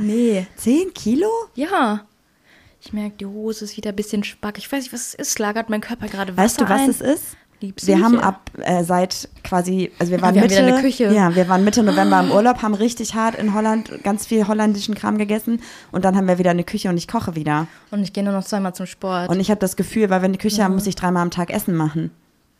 [0.00, 0.46] nee.
[0.56, 1.28] 10 Kilo?
[1.54, 2.02] Ja.
[2.80, 4.58] Ich merke, die Hose ist wieder ein bisschen spack.
[4.58, 5.38] Ich weiß nicht, was es ist.
[5.38, 6.90] Lagert mein Körper gerade Wasser Weißt du, was ein?
[6.90, 7.36] es ist?
[7.66, 7.98] Die Psyche.
[7.98, 11.12] Wir haben ab äh, seit quasi, also wir waren wir Mitte, eine Küche.
[11.12, 14.94] ja, wir waren Mitte November im Urlaub, haben richtig hart in Holland ganz viel holländischen
[14.94, 15.60] Kram gegessen
[15.92, 17.66] und dann haben wir wieder eine Küche und ich koche wieder.
[17.90, 19.28] Und ich gehe nur noch zweimal zum Sport.
[19.28, 21.50] Und ich habe das Gefühl, weil wir eine Küche haben, muss ich dreimal am Tag
[21.50, 22.10] Essen machen.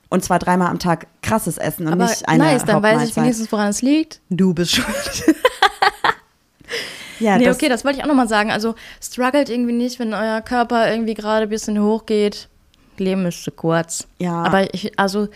[0.09, 3.16] Und zwar dreimal am Tag krasses Essen und Aber nicht eine nice, dann weiß ich
[3.16, 4.21] wenigstens, woran es liegt.
[4.31, 5.35] Du bist schuld.
[7.19, 8.51] Ja, nee, das, okay, das wollte ich auch nochmal sagen.
[8.51, 12.49] Also, struggelt irgendwie nicht, wenn euer Körper irgendwie gerade ein bisschen hochgeht.
[13.00, 14.06] Leben ist zu kurz.
[14.18, 14.42] Ja.
[14.44, 15.28] Aber ich, also,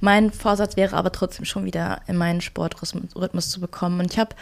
[0.00, 4.00] mein Vorsatz wäre aber trotzdem schon wieder in meinen Sportrhythmus Rhythmus zu bekommen.
[4.00, 4.34] Und ich habe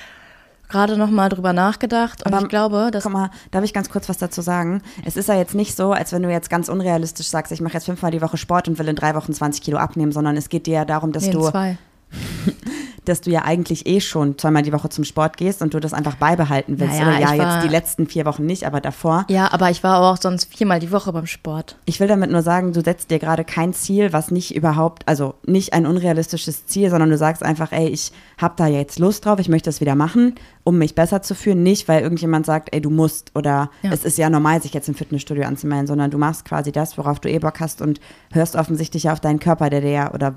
[0.68, 3.04] gerade nochmal drüber nachgedacht und Aber ich glaube, dass.
[3.04, 4.82] Guck mal, darf ich ganz kurz was dazu sagen?
[5.04, 7.74] Es ist ja jetzt nicht so, als wenn du jetzt ganz unrealistisch sagst, ich mache
[7.74, 10.48] jetzt fünfmal die Woche Sport und will in drei Wochen 20 Kilo abnehmen, sondern es
[10.48, 11.78] geht dir ja darum, dass Nee, du, zwei.
[13.04, 15.92] dass du ja eigentlich eh schon zweimal die Woche zum Sport gehst und du das
[15.92, 16.98] einfach beibehalten willst.
[16.98, 19.26] Naja, Oder ja, war- jetzt die letzten vier Wochen nicht, aber davor.
[19.28, 21.76] Ja, aber ich war auch sonst viermal die Woche beim Sport.
[21.84, 25.34] Ich will damit nur sagen, du setzt dir gerade kein Ziel, was nicht überhaupt, also
[25.46, 29.38] nicht ein unrealistisches Ziel, sondern du sagst einfach, ey, ich habe da jetzt Lust drauf,
[29.38, 31.62] ich möchte das wieder machen, um mich besser zu fühlen.
[31.62, 33.90] Nicht, weil irgendjemand sagt, ey, du musst oder Ja.
[33.92, 37.20] es ist ja normal, sich jetzt im Fitnessstudio anzumelden, sondern du machst quasi das, worauf
[37.20, 38.00] du eh Bock hast und
[38.32, 40.36] hörst offensichtlich ja auf deinen Körper, der dir ja, oder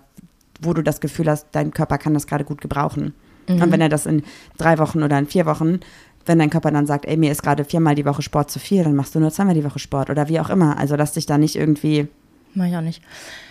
[0.61, 3.13] wo du das Gefühl hast, dein Körper kann das gerade gut gebrauchen.
[3.49, 4.23] Und wenn er das in
[4.57, 5.79] drei Wochen oder in vier Wochen,
[6.25, 8.83] wenn dein Körper dann sagt, ey, mir ist gerade viermal die Woche Sport zu viel,
[8.83, 10.77] dann machst du nur zweimal die Woche Sport oder wie auch immer.
[10.77, 12.07] Also lass dich da nicht irgendwie,
[12.53, 13.01] Mach ich auch nicht.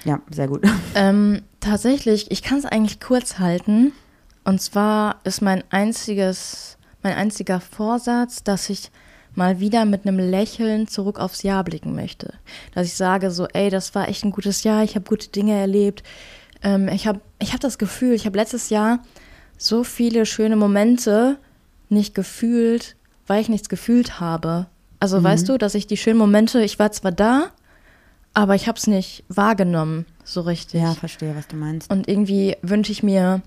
[0.05, 0.63] ja, sehr gut.
[0.95, 3.93] Ähm, tatsächlich, ich kann es eigentlich kurz halten.
[4.45, 8.91] Und zwar ist mein einziges, mein einziger Vorsatz, dass ich
[9.35, 12.35] mal wieder mit einem Lächeln zurück aufs Jahr blicken möchte.
[12.75, 15.55] Dass ich sage so, ey, das war echt ein gutes Jahr, ich habe gute Dinge
[15.55, 16.03] erlebt.
[16.63, 19.01] Ähm, ich habe ich hab das Gefühl, ich habe letztes Jahr
[19.59, 21.39] so viele schöne Momente
[21.89, 24.67] nicht gefühlt, weil ich nichts gefühlt habe.
[24.99, 27.51] Also weißt du, dass ich die schönen Momente, ich war zwar da,
[28.35, 30.81] aber ich habe es nicht wahrgenommen, so richtig.
[30.83, 31.91] Ja, verstehe, was du meinst.
[31.91, 33.43] Und irgendwie wünsche ich mir,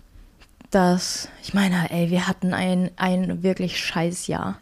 [0.72, 4.58] dass, ich meine, ey, wir hatten ein, ein wirklich scheiß Jahr.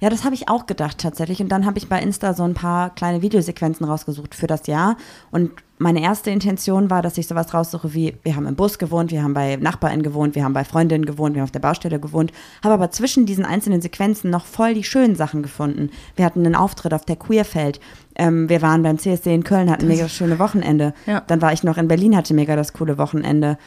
[0.00, 1.40] Ja, das habe ich auch gedacht tatsächlich.
[1.40, 4.96] Und dann habe ich bei Insta so ein paar kleine Videosequenzen rausgesucht für das Jahr.
[5.30, 9.10] Und meine erste Intention war, dass ich sowas raussuche wie, wir haben im Bus gewohnt,
[9.10, 11.98] wir haben bei Nachbarn gewohnt, wir haben bei Freundinnen gewohnt, wir haben auf der Baustelle
[11.98, 12.32] gewohnt,
[12.62, 15.90] habe aber zwischen diesen einzelnen Sequenzen noch voll die schönen Sachen gefunden.
[16.14, 17.80] Wir hatten einen Auftritt auf der Queerfeld.
[18.14, 20.94] Ähm, wir waren beim CSD in Köln, hatten mega schöne Wochenende.
[21.06, 21.22] Ja.
[21.26, 23.58] Dann war ich noch in Berlin, hatte mega das coole Wochenende.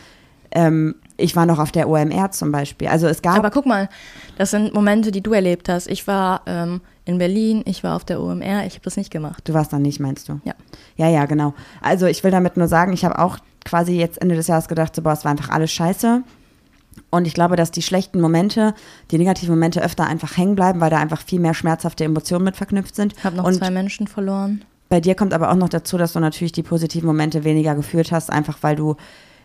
[0.52, 2.88] Ähm, ich war noch auf der OMR zum Beispiel.
[2.88, 3.90] Also es gab Aber guck mal,
[4.38, 5.88] das sind Momente, die du erlebt hast.
[5.88, 9.42] Ich war ähm, in Berlin, ich war auf der OMR, ich habe das nicht gemacht.
[9.48, 10.40] Du warst da nicht, meinst du?
[10.46, 10.54] Ja.
[10.96, 11.54] Ja, ja, genau.
[11.82, 14.96] Also ich will damit nur sagen, ich habe auch quasi jetzt Ende des Jahres gedacht,
[14.96, 16.24] so, boah, es war einfach alles scheiße.
[17.10, 18.74] Und ich glaube, dass die schlechten Momente,
[19.12, 22.56] die negativen Momente öfter einfach hängen bleiben, weil da einfach viel mehr schmerzhafte Emotionen mit
[22.58, 23.14] verknüpft sind.
[23.18, 24.64] Ich habe noch Und zwei Menschen verloren.
[24.90, 28.12] bei dir kommt aber auch noch dazu, dass du natürlich die positiven Momente weniger gefühlt
[28.12, 28.96] hast, einfach weil du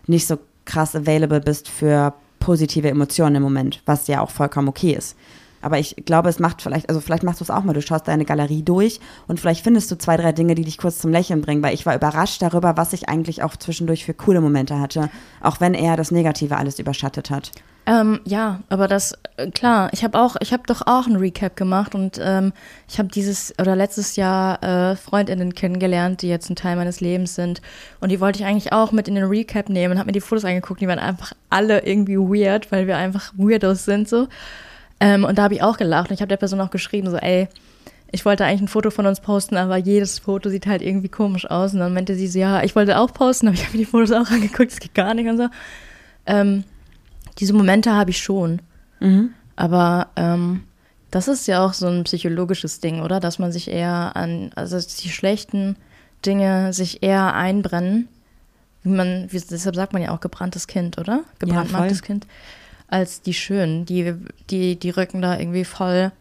[0.07, 4.93] nicht so krass available bist für positive Emotionen im Moment, was ja auch vollkommen okay
[4.93, 5.17] ist.
[5.63, 8.09] Aber ich glaube, es macht vielleicht, also vielleicht machst du es auch mal, du schaust
[8.09, 8.99] deine Galerie durch
[9.29, 11.87] und vielleicht findest du zwei, drei Dinge, die dich kurz zum Lächeln bringen, weil ich
[11.87, 15.09] war überrascht darüber, was ich eigentlich auch zwischendurch für coole Momente hatte,
[15.41, 17.53] auch wenn er das Negative alles überschattet hat.
[17.85, 21.57] Ähm, ja, aber das, äh, klar, ich habe auch, ich habe doch auch ein Recap
[21.57, 22.53] gemacht und ähm,
[22.89, 27.35] ich habe dieses oder letztes Jahr äh, Freundinnen kennengelernt, die jetzt ein Teil meines Lebens
[27.35, 27.61] sind
[27.99, 30.21] und die wollte ich eigentlich auch mit in den Recap nehmen und habe mir die
[30.21, 34.29] Fotos angeguckt, die waren einfach alle irgendwie weird, weil wir einfach Weirdos sind so.
[35.01, 37.17] Ähm, und da habe ich auch gelacht und ich habe der Person auch geschrieben so,
[37.17, 37.49] ey,
[38.13, 41.51] ich wollte eigentlich ein Foto von uns posten, aber jedes Foto sieht halt irgendwie komisch
[41.51, 43.85] aus und dann meinte sie so, ja, ich wollte auch posten, aber ich habe mir
[43.85, 45.49] die Fotos auch angeguckt, das geht gar nicht und so.
[46.27, 46.63] Ähm,
[47.39, 48.61] diese Momente habe ich schon.
[49.57, 50.65] Aber ähm,
[51.11, 53.21] das ist ja auch so ein psychologisches Ding, oder?
[53.21, 55.77] Dass man sich eher an, also die schlechten
[56.25, 58.09] Dinge sich eher einbrennen.
[58.83, 61.25] Wie man, wie, deshalb sagt man ja auch gebranntes Kind, oder?
[61.39, 62.07] Gebrandmarktes voll.
[62.07, 62.27] Kind.
[62.89, 63.87] Als die schönen.
[63.87, 64.15] Die,
[64.51, 66.13] die, die rücken da irgendwie voll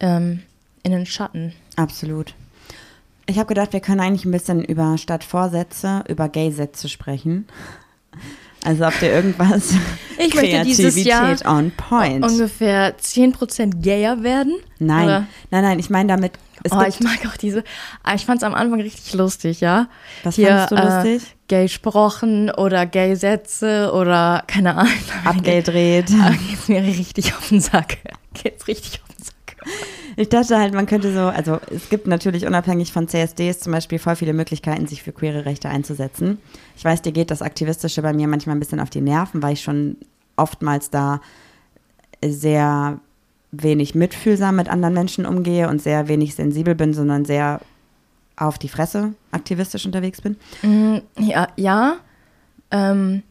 [0.00, 0.42] ähm,
[0.82, 1.52] in den Schatten.
[1.76, 2.34] Absolut.
[3.26, 7.46] Ich habe gedacht, wir können eigentlich ein bisschen über statt Vorsätze, über Gay-Sätze sprechen.
[8.64, 9.74] Also habt ihr irgendwas?
[10.18, 12.24] Ich möchte dieses Jahr Kreativität on point.
[12.24, 14.54] ungefähr 10% gayer werden.
[14.78, 15.26] Nein, Oder?
[15.50, 17.64] nein, nein, ich meine damit, es oh, ich mag auch diese.
[18.04, 19.88] ah, Ich fand es am Anfang richtig lustig, ja.
[20.22, 21.22] Was Hier, fandst du lustig?
[21.28, 24.92] Äh, gay Sprochen oder gay Sätze oder keine Ahnung.
[25.24, 26.10] abgedreht.
[26.20, 27.98] Ah, Geht's mir richtig auf den Sack.
[28.42, 29.11] Geht's richtig auf den Sack.
[30.16, 33.98] Ich dachte halt, man könnte so, also es gibt natürlich unabhängig von CSDs zum Beispiel
[33.98, 36.38] voll viele Möglichkeiten, sich für queere Rechte einzusetzen.
[36.76, 39.54] Ich weiß, dir geht das Aktivistische bei mir manchmal ein bisschen auf die Nerven, weil
[39.54, 39.96] ich schon
[40.36, 41.20] oftmals da
[42.24, 42.98] sehr
[43.52, 47.60] wenig mitfühlsam mit anderen Menschen umgehe und sehr wenig sensibel bin, sondern sehr
[48.36, 50.36] auf die Fresse aktivistisch unterwegs bin?
[50.62, 51.96] Mm, Ja, ja.
[52.70, 53.22] Ähm,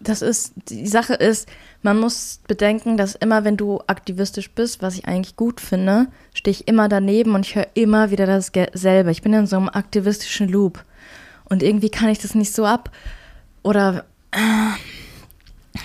[0.00, 1.48] das ist, die Sache ist,
[1.86, 6.50] man muss bedenken, dass immer, wenn du aktivistisch bist, was ich eigentlich gut finde, stehe
[6.50, 9.12] ich immer daneben und ich höre immer wieder dasselbe.
[9.12, 10.82] Ich bin in so einem aktivistischen Loop.
[11.44, 12.90] Und irgendwie kann ich das nicht so ab.
[13.62, 15.78] Oder äh,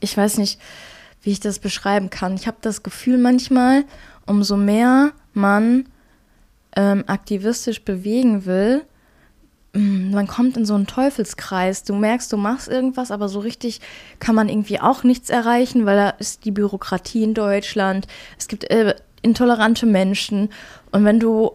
[0.00, 0.60] ich weiß nicht,
[1.22, 2.34] wie ich das beschreiben kann.
[2.34, 3.84] Ich habe das Gefühl manchmal,
[4.26, 5.86] umso mehr man
[6.74, 8.84] ähm, aktivistisch bewegen will,
[9.72, 11.84] man kommt in so einen Teufelskreis.
[11.84, 13.80] Du merkst, du machst irgendwas, aber so richtig
[14.18, 18.06] kann man irgendwie auch nichts erreichen, weil da ist die Bürokratie in Deutschland.
[18.38, 20.50] Es gibt äh, intolerante Menschen.
[20.90, 21.52] Und wenn du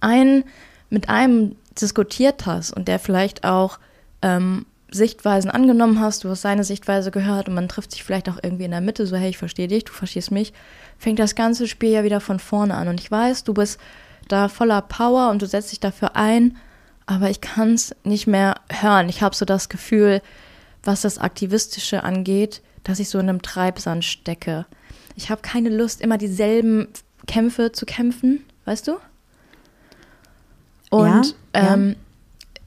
[0.00, 0.44] einen
[0.90, 3.78] mit einem diskutiert hast und der vielleicht auch
[4.22, 8.38] ähm, Sichtweisen angenommen hast, du hast seine Sichtweise gehört und man trifft sich vielleicht auch
[8.42, 10.52] irgendwie in der Mitte, so hey, ich verstehe dich, du verstehst mich,
[10.98, 12.86] fängt das ganze Spiel ja wieder von vorne an.
[12.88, 13.80] Und ich weiß, du bist
[14.28, 16.56] da voller Power und du setzt dich dafür ein,
[17.06, 19.08] aber ich kann es nicht mehr hören.
[19.08, 20.22] Ich habe so das Gefühl,
[20.82, 24.66] was das Aktivistische angeht, dass ich so in einem Treibsand stecke.
[25.16, 26.88] Ich habe keine Lust, immer dieselben
[27.26, 28.96] Kämpfe zu kämpfen, weißt du?
[30.90, 31.96] Und Ja, ähm,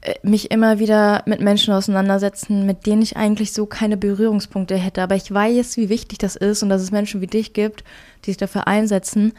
[0.00, 5.02] äh, mich immer wieder mit Menschen auseinandersetzen, mit denen ich eigentlich so keine Berührungspunkte hätte.
[5.02, 7.84] Aber ich weiß, wie wichtig das ist und dass es Menschen wie dich gibt,
[8.24, 9.32] die sich dafür einsetzen.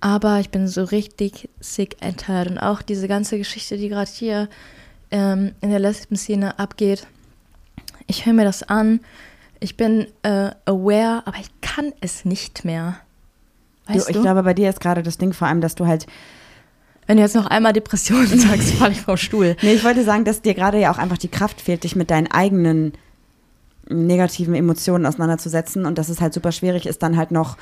[0.00, 2.50] Aber ich bin so richtig sick and tired.
[2.50, 4.48] Und auch diese ganze Geschichte, die gerade hier
[5.10, 7.06] ähm, in der Lesben-Szene abgeht.
[8.06, 9.00] Ich höre mir das an.
[9.60, 12.96] Ich bin äh, aware, aber ich kann es nicht mehr.
[13.86, 14.18] Weißt du, du?
[14.18, 16.06] ich glaube, bei dir ist gerade das Ding vor allem, dass du halt
[17.06, 19.56] Wenn du jetzt noch einmal Depressionen sagst, falle ich vom Stuhl.
[19.62, 22.10] Nee, ich wollte sagen, dass dir gerade ja auch einfach die Kraft fehlt, dich mit
[22.10, 22.92] deinen eigenen
[23.88, 27.56] negativen Emotionen auseinanderzusetzen und dass es halt super schwierig ist, dann halt noch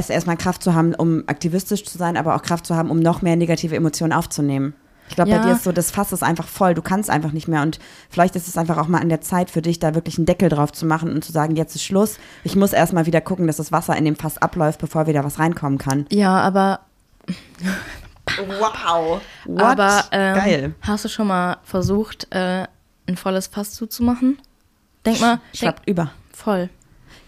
[0.00, 2.98] es erstmal Kraft zu haben, um aktivistisch zu sein, aber auch Kraft zu haben, um
[3.00, 4.74] noch mehr negative Emotionen aufzunehmen.
[5.08, 5.36] Ich glaube, Ja.
[5.38, 7.78] bei dir ist so, das Fass ist einfach voll, du kannst einfach nicht mehr und
[8.08, 10.48] vielleicht ist es einfach auch mal an der Zeit für dich, da wirklich einen Deckel
[10.48, 12.16] drauf zu machen und zu sagen, jetzt ist Schluss.
[12.42, 15.38] Ich muss erstmal wieder gucken, dass das Wasser in dem Fass abläuft, bevor wieder was
[15.38, 16.06] reinkommen kann.
[16.10, 16.80] Ja, aber
[18.48, 19.20] Wow.
[19.44, 19.62] What?
[19.62, 20.74] Aber ähm, Geil.
[20.80, 22.66] hast du schon mal versucht, äh,
[23.06, 24.38] ein volles Fass zuzumachen?
[25.04, 26.10] Denk mal, denk, Schwappt über.
[26.32, 26.70] voll.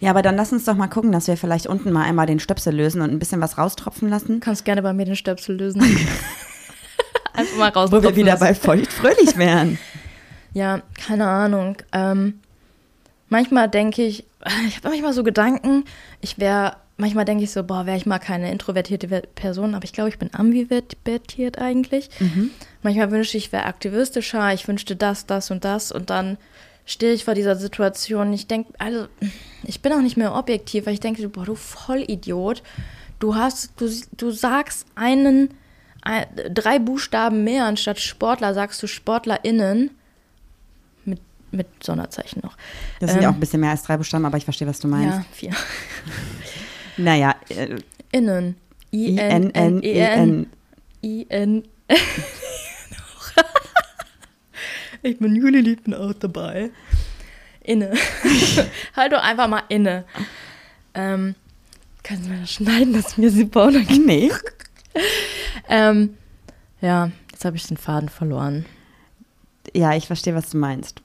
[0.00, 2.38] Ja, aber dann lass uns doch mal gucken, dass wir vielleicht unten mal einmal den
[2.38, 4.34] Stöpsel lösen und ein bisschen was raustropfen lassen.
[4.34, 5.80] Du kannst gerne bei mir den Stöpsel lösen.
[7.32, 7.92] Einfach mal raus.
[7.92, 9.78] Wo wir wieder bei feucht fröhlich wären.
[10.52, 11.76] Ja, keine Ahnung.
[11.92, 12.40] Ähm,
[13.28, 14.24] manchmal denke ich,
[14.66, 15.84] ich habe manchmal so Gedanken,
[16.22, 19.92] ich wäre, manchmal denke ich so, boah, wäre ich mal keine introvertierte Person, aber ich
[19.92, 22.08] glaube, ich bin ambivertiert eigentlich.
[22.82, 26.38] Manchmal wünschte ich, ich wäre aktivistischer, ich wünschte das, das und das und dann
[26.86, 28.32] stehe ich vor dieser Situation.
[28.32, 29.08] Ich denke, also,
[29.64, 32.62] ich bin auch nicht mehr objektiv, weil ich denke, boah, du Vollidiot.
[33.18, 35.54] Du hast, du, du sagst einen,
[36.02, 39.90] ein, drei Buchstaben mehr anstatt Sportler, sagst du SportlerInnen
[41.04, 41.20] mit,
[41.50, 42.56] mit Sonderzeichen noch.
[43.00, 44.78] Das sind ja auch Ähm, ein bisschen mehr als drei Buchstaben, aber ich verstehe, was
[44.78, 45.18] du meinst.
[45.18, 45.52] Ja, vier.
[46.98, 47.76] Naja, äh,
[48.10, 48.56] Innen.
[48.90, 49.82] I-N-N-E-N.
[49.82, 50.46] I-N-N-E-N.
[51.02, 51.62] I-N.
[55.02, 56.70] ich bin Juli Liebten auch dabei.
[57.62, 57.92] Inne.
[58.96, 60.04] halt doch einfach mal inne.
[60.94, 61.34] Ähm,
[62.02, 62.92] können Sie mir das schneiden?
[62.92, 64.30] Das ist mir super unangenehm.
[64.96, 65.02] Nee.
[65.68, 66.16] Ähm,
[66.80, 68.64] ja, jetzt habe ich den Faden verloren.
[69.74, 71.02] Ja, ich verstehe, was du meinst.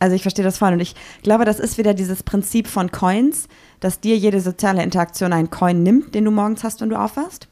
[0.00, 3.48] Also ich verstehe das voll und ich glaube, das ist wieder dieses Prinzip von Coins,
[3.80, 7.48] dass dir jede soziale Interaktion einen Coin nimmt, den du morgens hast, wenn du aufwachst.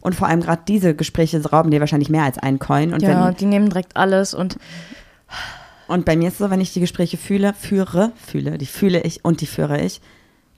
[0.00, 2.92] Und vor allem gerade diese Gespräche rauben dir wahrscheinlich mehr als einen Coin.
[2.92, 4.56] Und, ja, wenn, die nehmen direkt alles und
[5.88, 9.00] und bei mir ist es so, wenn ich die Gespräche fühle, führe, fühle, die fühle
[9.00, 10.02] ich und die führe ich,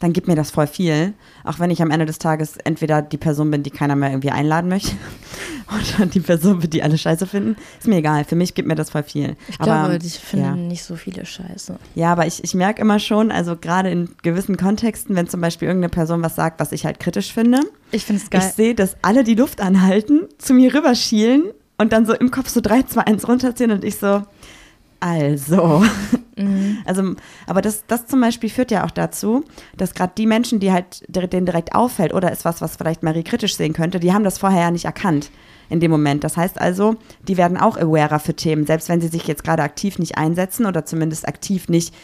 [0.01, 1.13] dann gibt mir das voll viel.
[1.45, 4.31] Auch wenn ich am Ende des Tages entweder die Person bin, die keiner mehr irgendwie
[4.31, 4.93] einladen möchte,
[5.99, 7.57] oder die Person bin, die alle scheiße finden.
[7.79, 8.25] Ist mir egal.
[8.25, 9.37] Für mich gibt mir das voll viel.
[9.49, 10.57] ich Aber, glaube, die finden ja.
[10.57, 11.77] nicht so viele Scheiße.
[11.95, 15.69] Ja, aber ich, ich merke immer schon, also gerade in gewissen Kontexten, wenn zum Beispiel
[15.69, 17.61] irgendeine Person was sagt, was ich halt kritisch finde,
[17.93, 18.53] Ich finde es ich geil.
[18.57, 21.45] sehe, dass alle die Luft anhalten, zu mir rüberschielen
[21.77, 24.23] und dann so im Kopf so 3, 2, 1 runterziehen und ich so,
[25.01, 25.83] also.
[26.37, 26.79] Mhm.
[26.85, 27.15] Also,
[27.47, 29.45] aber das, das zum Beispiel führt ja auch dazu,
[29.77, 33.23] dass gerade die Menschen, die halt denen direkt auffällt oder ist was, was vielleicht Marie
[33.23, 35.31] kritisch sehen könnte, die haben das vorher ja nicht erkannt
[35.69, 36.25] in dem Moment.
[36.25, 36.97] Das heißt also,
[37.29, 40.67] die werden auch awarer für Themen, selbst wenn sie sich jetzt gerade aktiv nicht einsetzen
[40.67, 41.95] oder zumindest aktiv nicht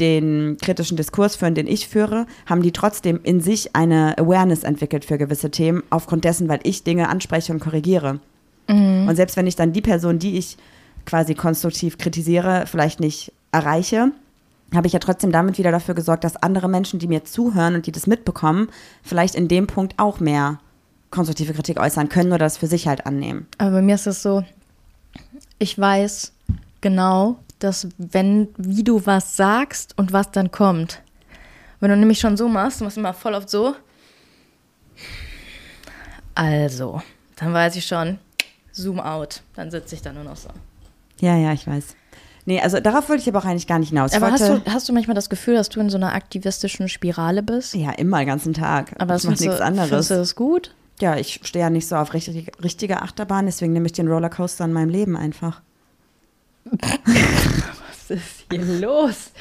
[0.00, 5.04] den kritischen Diskurs führen, den ich führe, haben die trotzdem in sich eine Awareness entwickelt
[5.04, 8.18] für gewisse Themen, aufgrund dessen, weil ich Dinge anspreche und korrigiere.
[8.66, 10.56] Und selbst wenn ich dann die Person, die ich
[11.06, 14.12] quasi konstruktiv kritisiere, vielleicht nicht erreiche,
[14.74, 17.86] habe ich ja trotzdem damit wieder dafür gesorgt, dass andere Menschen, die mir zuhören und
[17.86, 18.68] die das mitbekommen,
[19.02, 20.58] vielleicht in dem Punkt auch mehr
[21.10, 23.46] konstruktive Kritik äußern können oder das für sich halt annehmen.
[23.58, 24.44] Aber bei mir ist es so,
[25.58, 26.32] ich weiß
[26.80, 31.00] genau, dass wenn, wie du was sagst und was dann kommt.
[31.80, 33.76] Wenn du nämlich schon so machst, du machst immer voll oft so.
[36.34, 37.00] Also,
[37.36, 38.18] dann weiß ich schon,
[38.72, 39.42] zoom out.
[39.54, 40.48] Dann sitze ich da nur noch so.
[41.20, 41.96] Ja, ja, ich weiß.
[42.46, 44.12] Nee, also darauf wollte ich aber auch eigentlich gar nicht hinaus.
[44.12, 47.42] Aber hast du, hast du manchmal das Gefühl, dass du in so einer aktivistischen Spirale
[47.42, 47.74] bist?
[47.74, 48.92] Ja, immer, den ganzen Tag.
[48.98, 49.88] Aber das mache findest du, nichts anderes.
[49.88, 50.74] findest du das gut?
[51.00, 54.64] Ja, ich stehe ja nicht so auf richtige, richtige Achterbahn, deswegen nehme ich den Rollercoaster
[54.64, 55.62] in meinem Leben einfach.
[56.70, 59.32] Was ist hier los?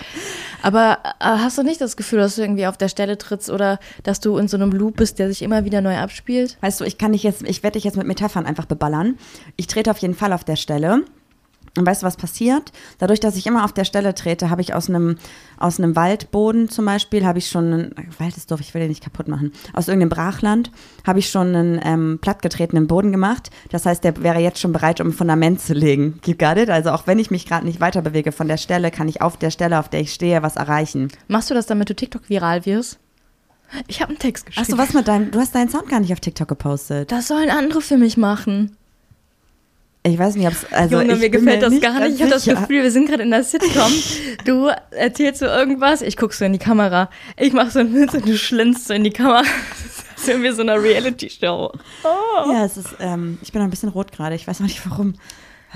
[0.61, 3.80] Aber äh, hast du nicht das Gefühl, dass du irgendwie auf der Stelle trittst oder
[4.03, 6.57] dass du in so einem Loop bist, der sich immer wieder neu abspielt?
[6.61, 9.17] Weißt du, ich kann dich jetzt, ich werde dich jetzt mit Metaphern einfach beballern.
[9.57, 11.03] Ich trete auf jeden Fall auf der Stelle.
[11.76, 12.71] Und weißt du, was passiert?
[12.99, 15.17] Dadurch, dass ich immer auf der Stelle trete, habe ich aus einem,
[15.57, 18.89] aus einem Waldboden zum Beispiel, habe ich schon, einen, Wald ist doof, ich will den
[18.89, 20.71] nicht kaputt machen, aus irgendeinem Brachland
[21.03, 23.49] habe ich schon einen ähm, plattgetretenen Boden gemacht.
[23.71, 26.19] Das heißt, der wäre jetzt schon bereit, um ein Fundament zu legen.
[26.26, 26.69] You got it?
[26.69, 29.38] Also auch wenn ich mich gerade nicht weiter bewege von der Stelle, kann ich auf
[29.38, 31.07] der Stelle, auf der ich stehe, was erreichen.
[31.28, 32.99] Machst du das, damit du TikTok viral wirst?
[33.88, 34.61] Ich habe einen Text geschrieben.
[34.61, 37.11] Hast du was mit deinem, du hast deinen Sound gar nicht auf TikTok gepostet.
[37.11, 38.78] Das sollen andere für mich machen.
[40.06, 42.16] Ich weiß nicht, ob es, also Junge, ich mir gefällt das nicht gar nicht.
[42.16, 42.43] Ich habe das.
[42.43, 43.91] Gefühl, wir sind gerade in der Sitcom.
[44.45, 47.10] Du erzählst so irgendwas, ich guck so in die Kamera.
[47.38, 49.43] Ich mach so einen Witz und du schlänzt so in die Kamera.
[50.16, 51.74] Das ist irgendwie so eine Reality-Show.
[52.06, 52.51] Oh.
[52.51, 54.36] Ja, es ist, ähm, ich bin noch ein bisschen rot gerade.
[54.36, 55.16] Ich weiß noch nicht warum.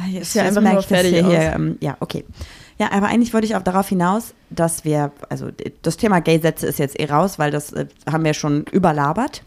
[0.09, 1.55] Jetzt, ja jetzt einfach nur fertig hier, hier aus.
[1.55, 2.23] ähm, Ja, okay.
[2.79, 5.49] Ja, aber eigentlich wollte ich auch darauf hinaus, dass wir, also
[5.81, 9.41] das Thema Gay-Sätze ist jetzt eh raus, weil das äh, haben wir schon überlabert.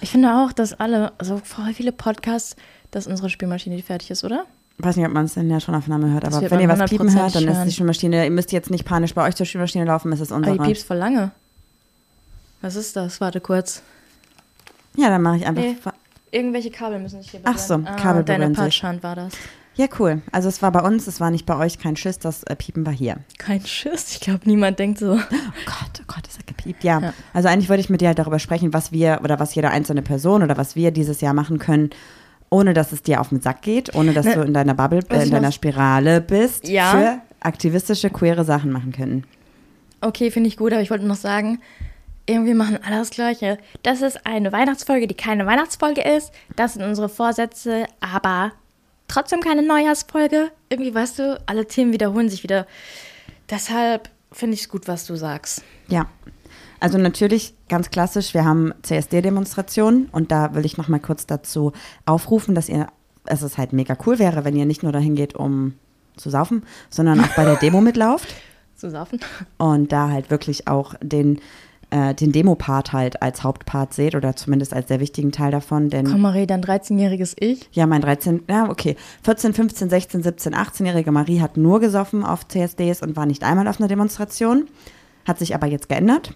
[0.00, 2.56] Ich finde auch, dass alle, also voll viele Podcasts,
[2.94, 4.46] dass unsere Spielmaschine fertig ist, oder?
[4.78, 7.14] Ich weiß nicht, ob man es in der Tonaufnahme hört, aber wenn ihr was piepen
[7.14, 10.10] hört, dann ist die Spülmaschine, ihr müsst jetzt nicht panisch bei euch zur Spülmaschine laufen,
[10.12, 10.66] es ist Aber die unsere.
[10.66, 11.30] piepst voll lange.
[12.60, 13.20] Was ist das?
[13.20, 13.82] Warte kurz.
[14.96, 15.62] Ja, dann mache ich einfach.
[15.62, 15.76] Nee.
[16.30, 17.96] Irgendwelche Kabel müssen sich hier Ach so, berühren.
[17.96, 18.50] Kabel ah, Deine.
[18.50, 19.34] Patschhand war das.
[19.76, 20.22] Ja, cool.
[20.30, 22.86] Also es war bei uns, es war nicht bei euch, kein Schiss, das äh, Piepen
[22.86, 23.18] war hier.
[23.38, 24.12] Kein Schiss.
[24.12, 25.14] Ich glaube, niemand denkt so.
[25.18, 26.84] Oh Gott, oh Gott, das hat gepiept.
[26.84, 27.00] Ja.
[27.00, 27.12] Ja.
[27.32, 30.02] Also eigentlich wollte ich mit dir halt darüber sprechen, was wir oder was jede einzelne
[30.02, 31.90] Person oder was wir dieses Jahr machen können,
[32.54, 35.00] ohne dass es dir auf den Sack geht, ohne dass Ne, du in deiner Bubble,
[35.10, 36.90] äh, in deiner Spirale bist, Ja.
[36.92, 39.24] für aktivistische, queere Sachen machen können.
[40.00, 41.60] Okay, finde ich gut, aber ich wollte noch sagen,
[42.26, 43.58] irgendwie machen alle das Gleiche.
[43.82, 46.30] Das ist eine Weihnachtsfolge, die keine Weihnachtsfolge ist.
[46.56, 48.52] Das sind unsere Vorsätze, aber
[49.08, 50.50] trotzdem keine Neujahrsfolge.
[50.68, 52.66] Irgendwie, weißt du, alle Themen wiederholen sich wieder.
[53.50, 55.62] Deshalb finde ich es gut, was du sagst.
[55.88, 56.06] Ja.
[56.84, 61.72] Also natürlich ganz klassisch, wir haben CSD-Demonstrationen und da will ich noch mal kurz dazu
[62.04, 62.88] aufrufen, dass ihr,
[63.24, 65.72] dass es halt mega cool wäre, wenn ihr nicht nur dahin geht, um
[66.18, 68.28] zu saufen, sondern auch bei der Demo mitlauft.
[68.76, 69.18] Zu saufen.
[69.56, 71.40] und da halt wirklich auch den,
[71.88, 76.04] äh, den Demo-Part halt als Hauptpart seht oder zumindest als sehr wichtigen Teil davon, denn
[76.04, 77.66] Komm, Marie, dein 13-jähriges Ich.
[77.72, 82.46] ja, mein 13, ja, okay, 14, 15, 16, 17, 18-jährige Marie hat nur gesoffen auf
[82.46, 84.66] CSDs und war nicht einmal auf einer Demonstration,
[85.24, 86.34] hat sich aber jetzt geändert.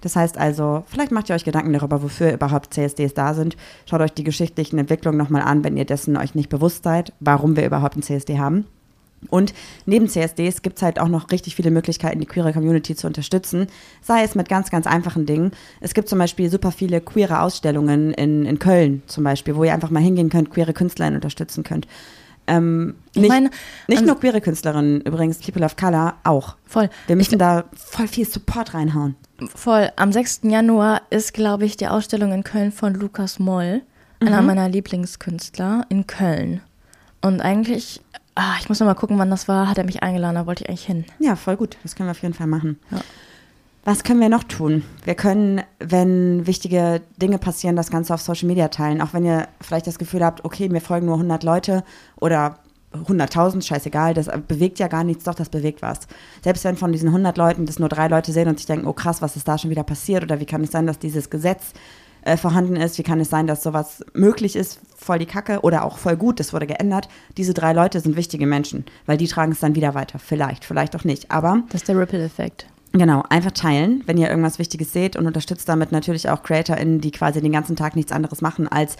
[0.00, 3.56] Das heißt also, vielleicht macht ihr euch Gedanken darüber, wofür überhaupt CSDs da sind.
[3.88, 7.56] Schaut euch die geschichtlichen Entwicklungen nochmal an, wenn ihr dessen euch nicht bewusst seid, warum
[7.56, 8.66] wir überhaupt ein CSD haben.
[9.30, 9.54] Und
[9.86, 13.68] neben CSDs gibt es halt auch noch richtig viele Möglichkeiten, die queere Community zu unterstützen.
[14.02, 15.52] Sei es mit ganz, ganz einfachen Dingen.
[15.80, 19.72] Es gibt zum Beispiel super viele queere Ausstellungen in, in Köln zum Beispiel, wo ihr
[19.72, 21.86] einfach mal hingehen könnt, queere Künstlerinnen unterstützen könnt.
[22.46, 23.50] Ähm, Ich nicht, meine,
[23.88, 26.56] nicht an- nur queere Künstlerinnen, übrigens People of Color auch.
[26.66, 26.90] Voll.
[27.06, 29.14] Wir müssen da voll viel Support reinhauen.
[29.54, 29.90] Voll.
[29.96, 30.40] Am 6.
[30.44, 33.82] Januar ist, glaube ich, die Ausstellung in Köln von Lukas Moll,
[34.20, 36.60] einer meiner Lieblingskünstler in Köln.
[37.20, 38.00] Und eigentlich,
[38.34, 40.64] ah, ich muss noch mal gucken, wann das war, hat er mich eingeladen, da wollte
[40.64, 41.04] ich eigentlich hin.
[41.18, 41.76] Ja, voll gut.
[41.82, 42.78] Das können wir auf jeden Fall machen.
[42.90, 42.98] Ja.
[43.86, 44.82] Was können wir noch tun?
[45.04, 49.02] Wir können, wenn wichtige Dinge passieren, das Ganze auf Social Media teilen.
[49.02, 51.84] Auch wenn ihr vielleicht das Gefühl habt, okay, mir folgen nur 100 Leute
[52.18, 52.56] oder
[52.94, 56.00] 100.000, scheißegal, das bewegt ja gar nichts, doch, das bewegt was.
[56.42, 58.94] Selbst wenn von diesen 100 Leuten das nur drei Leute sehen und sich denken, oh
[58.94, 61.72] krass, was ist da schon wieder passiert oder wie kann es sein, dass dieses Gesetz
[62.22, 65.84] äh, vorhanden ist, wie kann es sein, dass sowas möglich ist, voll die Kacke oder
[65.84, 67.08] auch voll gut, das wurde geändert.
[67.36, 70.18] Diese drei Leute sind wichtige Menschen, weil die tragen es dann wieder weiter.
[70.18, 72.66] Vielleicht, vielleicht auch nicht, aber Das ist der Ripple-Effekt.
[72.96, 77.10] Genau, einfach teilen, wenn ihr irgendwas Wichtiges seht und unterstützt damit natürlich auch CreatorInnen, die
[77.10, 78.96] quasi den ganzen Tag nichts anderes machen, als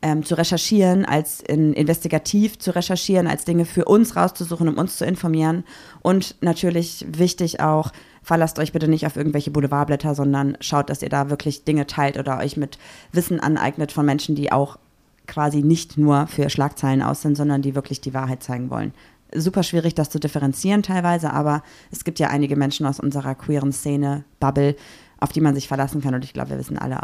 [0.00, 4.96] ähm, zu recherchieren, als in, investigativ zu recherchieren, als Dinge für uns rauszusuchen, um uns
[4.96, 5.64] zu informieren.
[6.00, 7.92] Und natürlich wichtig auch,
[8.22, 12.16] verlasst euch bitte nicht auf irgendwelche Boulevardblätter, sondern schaut, dass ihr da wirklich Dinge teilt
[12.16, 12.78] oder euch mit
[13.12, 14.78] Wissen aneignet von Menschen, die auch
[15.26, 18.94] quasi nicht nur für Schlagzeilen aus sind, sondern die wirklich die Wahrheit zeigen wollen.
[19.34, 23.72] Super schwierig, das zu differenzieren teilweise, aber es gibt ja einige Menschen aus unserer queeren
[23.72, 24.76] Szene, Bubble,
[25.20, 26.14] auf die man sich verlassen kann.
[26.14, 27.00] Und ich glaube, wir wissen alle,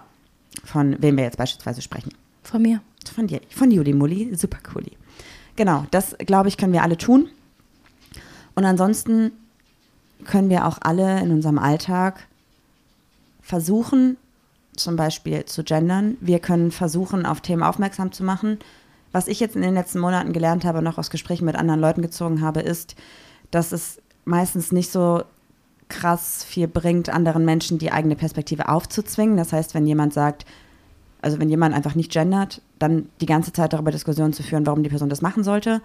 [0.64, 2.12] von wem wir jetzt beispielsweise sprechen.
[2.42, 2.80] Von mir.
[3.14, 4.92] Von dir, von Juli Mulli, super cooli.
[5.56, 7.28] Genau, das glaube ich, können wir alle tun.
[8.54, 9.32] Und ansonsten
[10.24, 12.26] können wir auch alle in unserem Alltag
[13.40, 14.16] versuchen,
[14.76, 16.16] zum Beispiel zu gendern.
[16.20, 18.58] Wir können versuchen, auf Themen aufmerksam zu machen.
[19.12, 22.02] Was ich jetzt in den letzten Monaten gelernt habe, noch aus Gesprächen mit anderen Leuten
[22.02, 22.94] gezogen habe, ist,
[23.50, 25.22] dass es meistens nicht so
[25.88, 29.36] krass viel bringt, anderen Menschen die eigene Perspektive aufzuzwingen.
[29.36, 30.46] Das heißt, wenn jemand sagt,
[31.20, 34.82] also wenn jemand einfach nicht gendert, dann die ganze Zeit darüber Diskussionen zu führen, warum
[34.82, 35.82] die Person das machen sollte.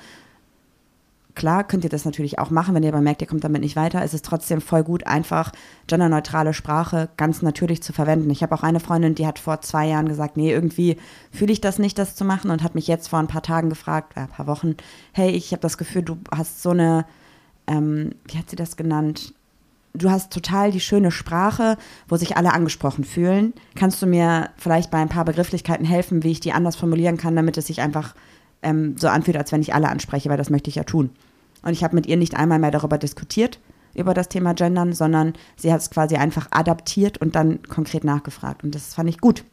[1.36, 3.76] Klar könnt ihr das natürlich auch machen, wenn ihr aber merkt, ihr kommt damit nicht
[3.76, 5.52] weiter, ist es trotzdem voll gut, einfach
[5.88, 8.30] genderneutrale Sprache ganz natürlich zu verwenden.
[8.30, 10.98] Ich habe auch eine Freundin, die hat vor zwei Jahren gesagt, nee, irgendwie
[11.32, 13.70] fühle ich das nicht, das zu machen und hat mich jetzt vor ein paar Tagen
[13.70, 14.76] gefragt, äh, ein paar Wochen,
[15.12, 17.06] hey, ich habe das Gefühl, du hast so eine,
[17.68, 19.34] ähm, wie hat sie das genannt?
[19.98, 21.78] du hast total die schöne Sprache,
[22.08, 23.54] wo sich alle angesprochen fühlen.
[23.76, 27.36] Kannst du mir vielleicht bei ein paar Begrifflichkeiten helfen, wie ich die anders formulieren kann,
[27.36, 28.14] damit es sich einfach
[28.62, 31.12] ähm, so anfühlt, als wenn ich alle anspreche, weil das möchte ich ja tun.
[31.66, 33.60] Und ich habe mit ihr nicht einmal mehr darüber diskutiert,
[33.94, 38.64] über das Thema Gendern, sondern sie hat es quasi einfach adaptiert und dann konkret nachgefragt.
[38.64, 39.44] Und das fand ich gut.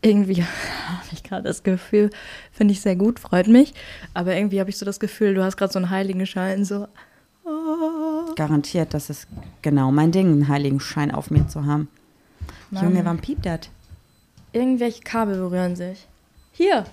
[0.00, 0.42] Irgendwie
[0.88, 2.08] habe ich gerade das Gefühl,
[2.52, 3.74] finde ich sehr gut, freut mich.
[4.14, 6.86] Aber irgendwie habe ich so das Gefühl, du hast gerade so einen Heiligenschein, so
[8.36, 9.28] Garantiert, das ist
[9.62, 11.88] genau mein Ding, einen heiligen Schein auf mir zu haben.
[12.70, 12.84] Mann.
[12.84, 13.60] Junge, wann piept das?
[14.52, 16.06] Irgendwelche Kabel berühren sich.
[16.52, 16.84] Hier.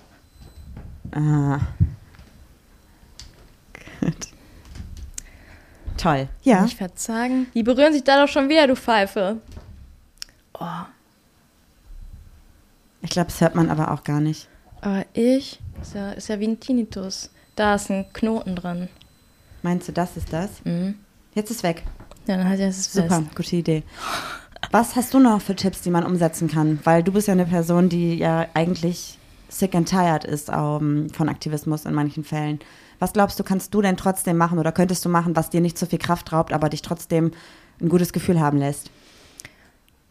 [1.12, 1.60] Ah.
[6.02, 6.28] Toll.
[6.42, 6.64] Ja.
[6.64, 7.46] Ich verzagen.
[7.54, 9.36] Die berühren sich da doch schon wieder, du Pfeife.
[10.58, 10.66] Oh.
[13.02, 14.48] Ich glaube, das hört man aber auch gar nicht.
[14.80, 17.30] Aber ich, ist ja, ist ja wie ein Tinnitus.
[17.54, 18.88] Da ist ein Knoten drin.
[19.62, 20.64] Meinst du, das ist das?
[20.64, 20.96] Mhm.
[21.34, 21.84] Jetzt ist weg.
[22.26, 23.36] Ja, dann hat er es Super, fest.
[23.36, 23.82] gute Idee.
[24.72, 26.80] Was hast du noch für Tipps, die man umsetzen kann?
[26.82, 31.28] Weil du bist ja eine Person, die ja eigentlich sick and tired ist um, von
[31.28, 32.58] Aktivismus in manchen Fällen.
[33.02, 35.76] Was glaubst du, kannst du denn trotzdem machen oder könntest du machen, was dir nicht
[35.76, 37.32] so viel Kraft raubt, aber dich trotzdem
[37.80, 38.92] ein gutes Gefühl haben lässt?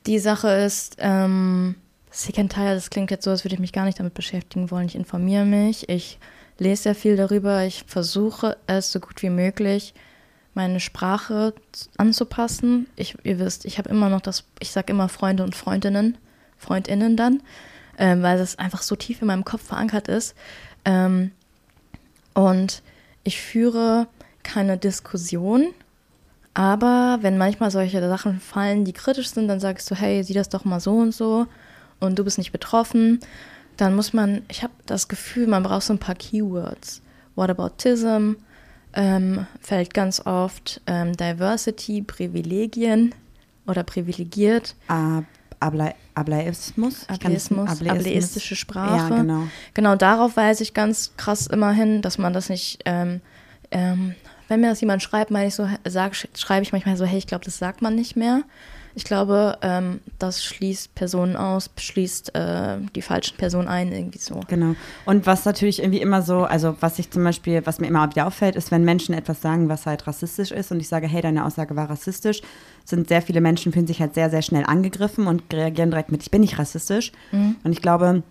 [0.07, 1.75] Die Sache ist, ähm,
[2.11, 4.87] tired, das klingt jetzt so, als würde ich mich gar nicht damit beschäftigen wollen.
[4.87, 6.19] Ich informiere mich, ich
[6.57, 7.63] lese sehr viel darüber.
[7.63, 9.93] Ich versuche es so gut wie möglich,
[10.53, 11.53] meine Sprache
[11.95, 12.87] anzupassen.
[12.97, 16.17] Ich, ihr wisst, ich habe immer noch das, ich sage immer Freunde und Freundinnen,
[16.57, 17.41] Freundinnen dann,
[17.97, 20.35] ähm, weil das einfach so tief in meinem Kopf verankert ist.
[20.83, 21.31] Ähm,
[22.33, 22.81] und
[23.23, 24.07] ich führe
[24.43, 25.73] keine Diskussion,
[26.53, 30.49] aber wenn manchmal solche Sachen fallen, die kritisch sind, dann sagst du, hey, sieh das
[30.49, 31.47] doch mal so und so
[31.99, 33.19] und du bist nicht betroffen
[33.81, 37.01] dann muss man, ich habe das Gefühl, man braucht so ein paar Keywords.
[37.35, 38.33] Whataboutism
[38.93, 43.15] ähm, fällt ganz oft, ähm, Diversity, Privilegien
[43.65, 44.75] oder privilegiert.
[44.87, 45.23] Ab
[45.61, 47.07] Abla Ableismus.
[47.07, 49.13] Ableismus, ableistische Sprache.
[49.13, 49.43] Ja, genau.
[49.73, 53.21] Genau, darauf weise ich ganz krass immer hin, dass man das nicht, ähm,
[53.71, 54.15] ähm,
[54.49, 57.27] wenn mir das jemand schreibt, meine ich so, sag, schreibe ich manchmal so, hey, ich
[57.27, 58.41] glaube, das sagt man nicht mehr.
[58.93, 64.41] Ich glaube, ähm, das schließt Personen aus, schließt äh, die falschen Personen ein, irgendwie so.
[64.47, 64.75] Genau.
[65.05, 68.27] Und was natürlich irgendwie immer so, also was ich zum Beispiel, was mir immer wieder
[68.27, 71.45] auffällt, ist, wenn Menschen etwas sagen, was halt rassistisch ist und ich sage, hey, deine
[71.45, 72.41] Aussage war rassistisch,
[72.85, 76.23] sind sehr viele Menschen, fühlen sich halt sehr, sehr schnell angegriffen und reagieren direkt mit,
[76.23, 77.11] ich bin nicht rassistisch.
[77.31, 77.55] Mhm.
[77.63, 78.23] Und ich glaube,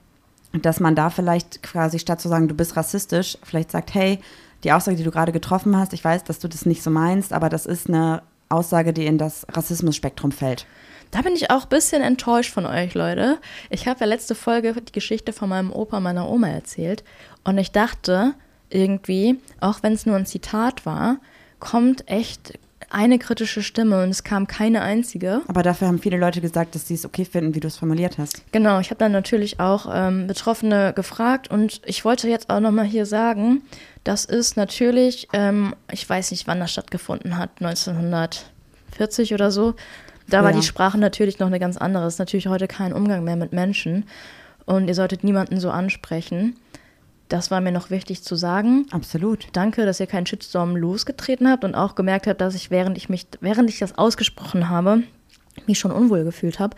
[0.52, 4.18] dass man da vielleicht quasi statt zu sagen, du bist rassistisch, vielleicht sagt, hey,
[4.64, 7.32] die Aussage, die du gerade getroffen hast, ich weiß, dass du das nicht so meinst,
[7.32, 10.66] aber das ist eine Aussage, die in das Rassismusspektrum fällt.
[11.10, 13.38] Da bin ich auch ein bisschen enttäuscht von euch, Leute.
[13.68, 17.02] Ich habe ja letzte Folge die Geschichte von meinem Opa und meiner Oma erzählt.
[17.42, 18.34] Und ich dachte
[18.68, 21.18] irgendwie, auch wenn es nur ein Zitat war,
[21.58, 25.42] kommt echt eine kritische Stimme und es kam keine einzige.
[25.48, 28.18] Aber dafür haben viele Leute gesagt, dass sie es okay finden, wie du es formuliert
[28.18, 28.42] hast.
[28.52, 32.86] Genau, ich habe dann natürlich auch ähm, Betroffene gefragt und ich wollte jetzt auch nochmal
[32.86, 33.62] hier sagen,
[34.04, 39.74] das ist natürlich, ähm, ich weiß nicht, wann das stattgefunden hat, 1940 oder so.
[40.28, 40.44] Da ja.
[40.44, 42.06] war die Sprache natürlich noch eine ganz andere.
[42.06, 44.04] Es ist natürlich heute kein Umgang mehr mit Menschen
[44.64, 46.56] und ihr solltet niemanden so ansprechen.
[47.30, 48.86] Das war mir noch wichtig zu sagen.
[48.90, 49.46] Absolut.
[49.52, 53.08] Danke, dass ihr keinen Shitstorm losgetreten habt und auch gemerkt habt, dass ich, während ich
[53.08, 55.04] mich, während ich das ausgesprochen habe,
[55.66, 56.76] mich schon unwohl gefühlt habe.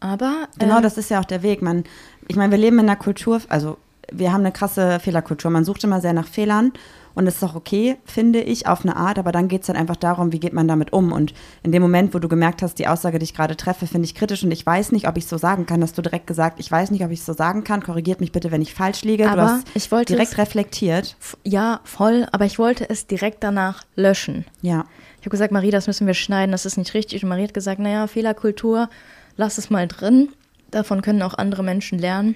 [0.00, 0.48] Aber.
[0.58, 1.62] Genau, äh, das ist ja auch der Weg.
[1.62, 1.84] Man,
[2.26, 3.78] ich meine, wir leben in einer Kultur, also
[4.10, 5.48] wir haben eine krasse Fehlerkultur.
[5.52, 6.72] Man sucht immer sehr nach Fehlern
[7.14, 9.18] Und das ist auch okay, finde ich, auf eine Art.
[9.18, 11.12] Aber dann geht es dann einfach darum, wie geht man damit um.
[11.12, 14.06] Und in dem Moment, wo du gemerkt hast, die Aussage, die ich gerade treffe, finde
[14.06, 16.60] ich kritisch und ich weiß nicht, ob ich so sagen kann, hast du direkt gesagt,
[16.60, 17.82] ich weiß nicht, ob ich so sagen kann.
[17.82, 19.30] Korrigiert mich bitte, wenn ich falsch liege.
[19.30, 21.16] Aber du hast ich wollte direkt reflektiert.
[21.44, 24.44] Ja, voll, aber ich wollte es direkt danach löschen.
[24.62, 24.86] Ja.
[25.20, 27.22] Ich habe gesagt, Marie, das müssen wir schneiden, das ist nicht richtig.
[27.22, 28.88] Und Marie hat gesagt, naja, Fehlerkultur,
[29.36, 30.30] lass es mal drin.
[30.70, 32.34] Davon können auch andere Menschen lernen.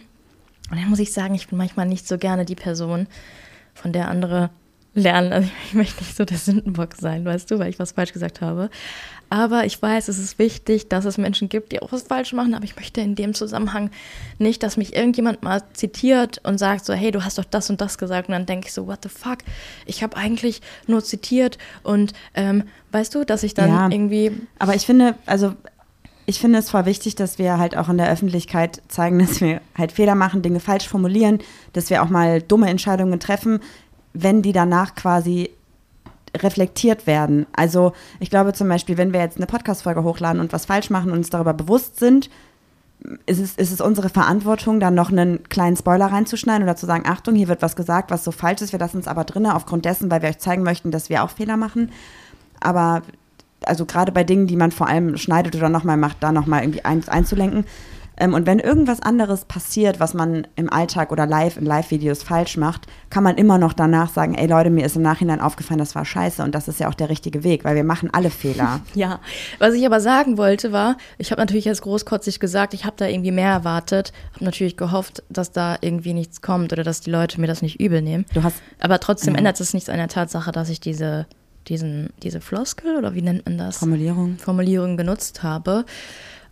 [0.71, 3.07] Und dann muss ich sagen, ich bin manchmal nicht so gerne die Person,
[3.75, 4.51] von der andere
[4.97, 5.33] lernen.
[5.33, 8.41] Also ich möchte nicht so der Sündenbock sein, weißt du, weil ich was falsch gesagt
[8.41, 8.71] habe.
[9.29, 12.55] Aber ich weiß, es ist wichtig, dass es Menschen gibt, die auch was falsch machen.
[12.55, 13.91] Aber ich möchte in dem Zusammenhang
[14.39, 17.81] nicht, dass mich irgendjemand mal zitiert und sagt so, hey, du hast doch das und
[17.81, 18.29] das gesagt.
[18.29, 19.39] Und dann denke ich so, what the fuck?
[19.85, 21.59] Ich habe eigentlich nur zitiert.
[21.83, 23.89] Und ähm, weißt du, dass ich dann Ja.
[23.91, 25.55] irgendwie Aber ich finde, also
[26.27, 29.61] ich finde es voll wichtig, dass wir halt auch in der Öffentlichkeit zeigen, dass wir
[29.77, 31.39] halt Fehler machen, Dinge falsch formulieren,
[31.73, 33.61] dass wir auch mal dumme Entscheidungen treffen,
[34.23, 35.51] wenn die danach quasi
[36.35, 37.47] reflektiert werden.
[37.53, 41.11] Also ich glaube zum Beispiel, wenn wir jetzt eine Podcast-Folge hochladen und was falsch machen
[41.11, 42.31] und uns darüber bewusst sind,
[43.27, 47.05] ist es, ist es unsere Verantwortung, dann noch einen kleinen Spoiler reinzuschneiden oder zu sagen,
[47.07, 49.85] Achtung, hier wird was gesagt, was so falsch ist, wir lassen es aber drinne aufgrund
[49.85, 51.93] dessen, weil wir euch zeigen möchten, dass wir auch Fehler machen.
[52.61, 53.03] Aber
[53.65, 56.85] also gerade bei Dingen, die man vor allem schneidet oder nochmal macht, da nochmal irgendwie
[56.85, 57.65] ein, einzulenken.
[58.19, 62.57] Ähm, und wenn irgendwas anderes passiert, was man im Alltag oder live in Live-Videos falsch
[62.57, 65.95] macht, kann man immer noch danach sagen, ey Leute, mir ist im Nachhinein aufgefallen, das
[65.95, 68.81] war scheiße und das ist ja auch der richtige Weg, weil wir machen alle Fehler.
[68.95, 69.21] Ja,
[69.59, 73.07] was ich aber sagen wollte war, ich habe natürlich jetzt großkotzig gesagt, ich habe da
[73.07, 77.41] irgendwie mehr erwartet, habe natürlich gehofft, dass da irgendwie nichts kommt oder dass die Leute
[77.41, 78.25] mir das nicht übel nehmen.
[78.33, 79.39] Du hast Aber trotzdem Ja.
[79.39, 81.27] ändert es nichts an der Tatsache, dass ich diese,
[81.69, 83.79] diesen, diese Floskel oder wie nennt man das?
[83.79, 84.39] Formulierung.
[84.39, 85.85] Formulierung genutzt habe.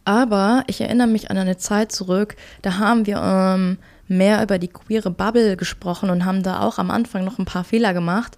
[0.04, 4.68] Aber ich erinnere mich an eine Zeit zurück, da haben wir ähm, mehr über die
[4.68, 8.36] queere Bubble gesprochen und haben da auch am Anfang noch ein paar Fehler gemacht.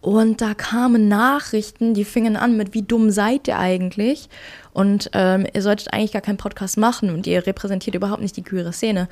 [0.00, 4.28] Und da kamen Nachrichten, die fingen an mit, wie dumm seid ihr eigentlich?
[4.72, 8.42] Und ähm, ihr solltet eigentlich gar keinen Podcast machen und ihr repräsentiert überhaupt nicht die
[8.42, 9.08] queere Szene.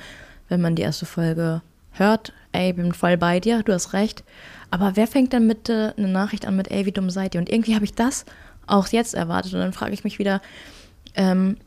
[0.49, 4.25] Wenn man die erste Folge hört, ey, bin voll bei dir, du hast recht.
[4.69, 7.39] Aber wer fängt dann mit äh, eine Nachricht an mit, ey, wie dumm seid ihr?
[7.39, 8.25] Und irgendwie habe ich das
[8.67, 9.53] auch jetzt erwartet.
[9.53, 10.41] Und dann frage ich mich wieder,
[11.15, 11.57] ähm,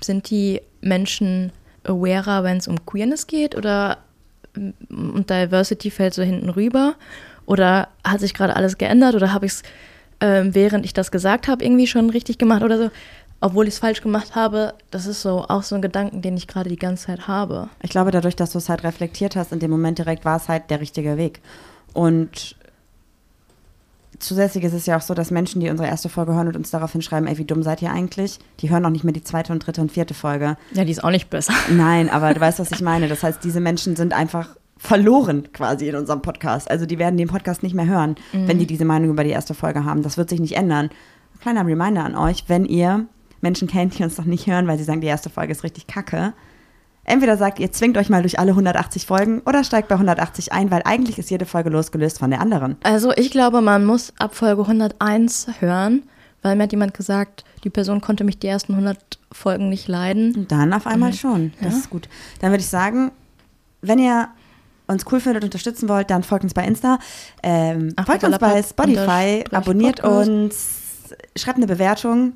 [0.00, 1.52] sind die Menschen
[1.84, 3.98] awarer, wenn es um Queerness geht oder
[4.56, 6.94] ähm, und Diversity fällt so hinten rüber?
[7.46, 9.62] Oder hat sich gerade alles geändert oder habe ich es,
[10.20, 12.90] ähm, während ich das gesagt habe, irgendwie schon richtig gemacht oder so?
[13.40, 16.48] Obwohl ich es falsch gemacht habe, das ist so auch so ein Gedanken, den ich
[16.48, 17.68] gerade die ganze Zeit habe.
[17.82, 20.48] Ich glaube, dadurch, dass du es halt reflektiert hast, in dem Moment direkt war es
[20.48, 21.40] halt der richtige Weg.
[21.94, 22.56] Und
[24.18, 26.70] zusätzlich ist es ja auch so, dass Menschen, die unsere erste Folge hören und uns
[26.70, 29.52] daraufhin schreiben, ey, wie dumm seid ihr eigentlich, die hören auch nicht mehr die zweite
[29.52, 30.56] und dritte und vierte Folge.
[30.72, 31.52] Ja, die ist auch nicht besser.
[31.70, 33.08] Nein, aber du weißt, was ich meine.
[33.08, 36.70] Das heißt, diese Menschen sind einfach verloren quasi in unserem Podcast.
[36.70, 39.52] Also die werden den Podcast nicht mehr hören, wenn die diese Meinung über die erste
[39.54, 40.02] Folge haben.
[40.02, 40.90] Das wird sich nicht ändern.
[41.40, 43.06] Kleiner Reminder an euch, wenn ihr
[43.40, 45.88] Menschen kennt, die uns noch nicht hören, weil sie sagen, die erste Folge ist richtig
[45.88, 46.32] kacke.
[47.08, 50.70] Entweder sagt ihr, zwingt euch mal durch alle 180 Folgen oder steigt bei 180 ein,
[50.70, 52.76] weil eigentlich ist jede Folge losgelöst von der anderen.
[52.82, 56.02] Also ich glaube, man muss ab Folge 101 hören,
[56.42, 60.34] weil mir hat jemand gesagt, die Person konnte mich die ersten 100 Folgen nicht leiden.
[60.34, 61.52] Und dann auf einmal schon.
[61.60, 61.78] Das Ja.
[61.78, 62.08] ist gut.
[62.40, 63.10] Dann würde ich sagen,
[63.82, 64.28] wenn ihr
[64.86, 66.98] uns cool findet, unterstützen wollt, dann folgt uns bei Insta,
[67.42, 70.28] ähm, Ach, folgt uns bei Spotify, abonniert Podcast.
[70.28, 70.66] uns,
[71.36, 72.32] schreibt eine Bewertung,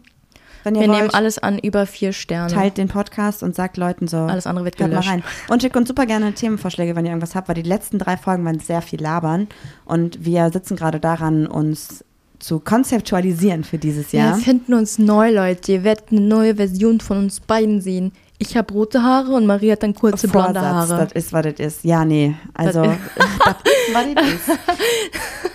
[0.65, 0.99] wenn ihr Wir wollt.
[0.99, 2.53] nehmen alles an über vier Sterne.
[2.53, 4.19] Teilt den Podcast und sagt Leuten so.
[4.19, 5.11] Alles andere wird hört mal gelöscht.
[5.11, 5.23] rein.
[5.49, 8.45] Und schickt uns super gerne Themenvorschläge, wenn ihr irgendwas habt, weil die letzten drei Folgen
[8.45, 9.49] waren sehr viel labern.
[9.85, 12.05] Und wir sitzen gerade daran, uns
[12.39, 14.35] zu konzeptualisieren für dieses Wir Jahr.
[14.37, 15.73] finden uns neu, Leute.
[15.73, 18.13] Ihr werdet eine neue Version von uns beiden sehen.
[18.43, 21.05] Ich habe rote Haare und Marie hat dann kurze blonde Vorsatz, Haare.
[21.05, 21.85] das ist, was das ist.
[21.85, 22.35] Ja, nee.
[22.55, 22.97] Also, Das
[23.57, 24.27] ist, was das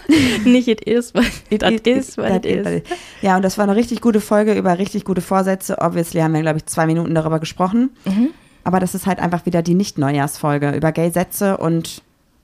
[0.08, 0.46] ist.
[0.46, 2.82] Nicht it is, but it, it is, what it it is.
[3.22, 5.80] Ja, und das war eine richtig gute Folge über richtig gute Vorsätze.
[5.82, 7.90] Obviously haben wir, glaube ich, zwei Minuten darüber gesprochen.
[8.06, 8.30] Mhm.
[8.64, 12.02] Aber das ist halt einfach wieder die Nicht-Neujahrsfolge über Gay-Sätze und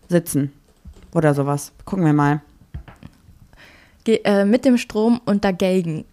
[0.09, 0.51] Sitzen
[1.13, 1.71] oder sowas.
[1.85, 2.41] Gucken wir mal.
[4.03, 6.03] Ge äh, mit dem Strom und dagegen.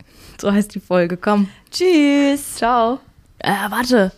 [0.40, 1.16] So heißt die Folge.
[1.16, 1.48] Komm.
[1.72, 2.54] Tschüss.
[2.56, 3.00] Ciao.
[3.40, 4.12] Äh, warte.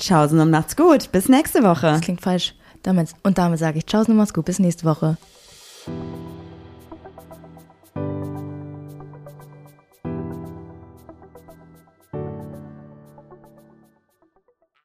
[0.00, 1.12] Tschaußen und macht's gut.
[1.12, 1.86] Bis nächste Woche.
[1.86, 2.54] Das klingt falsch.
[3.22, 4.46] Und damit sage ich Tschaußen und macht's gut.
[4.46, 5.16] Bis nächste Woche.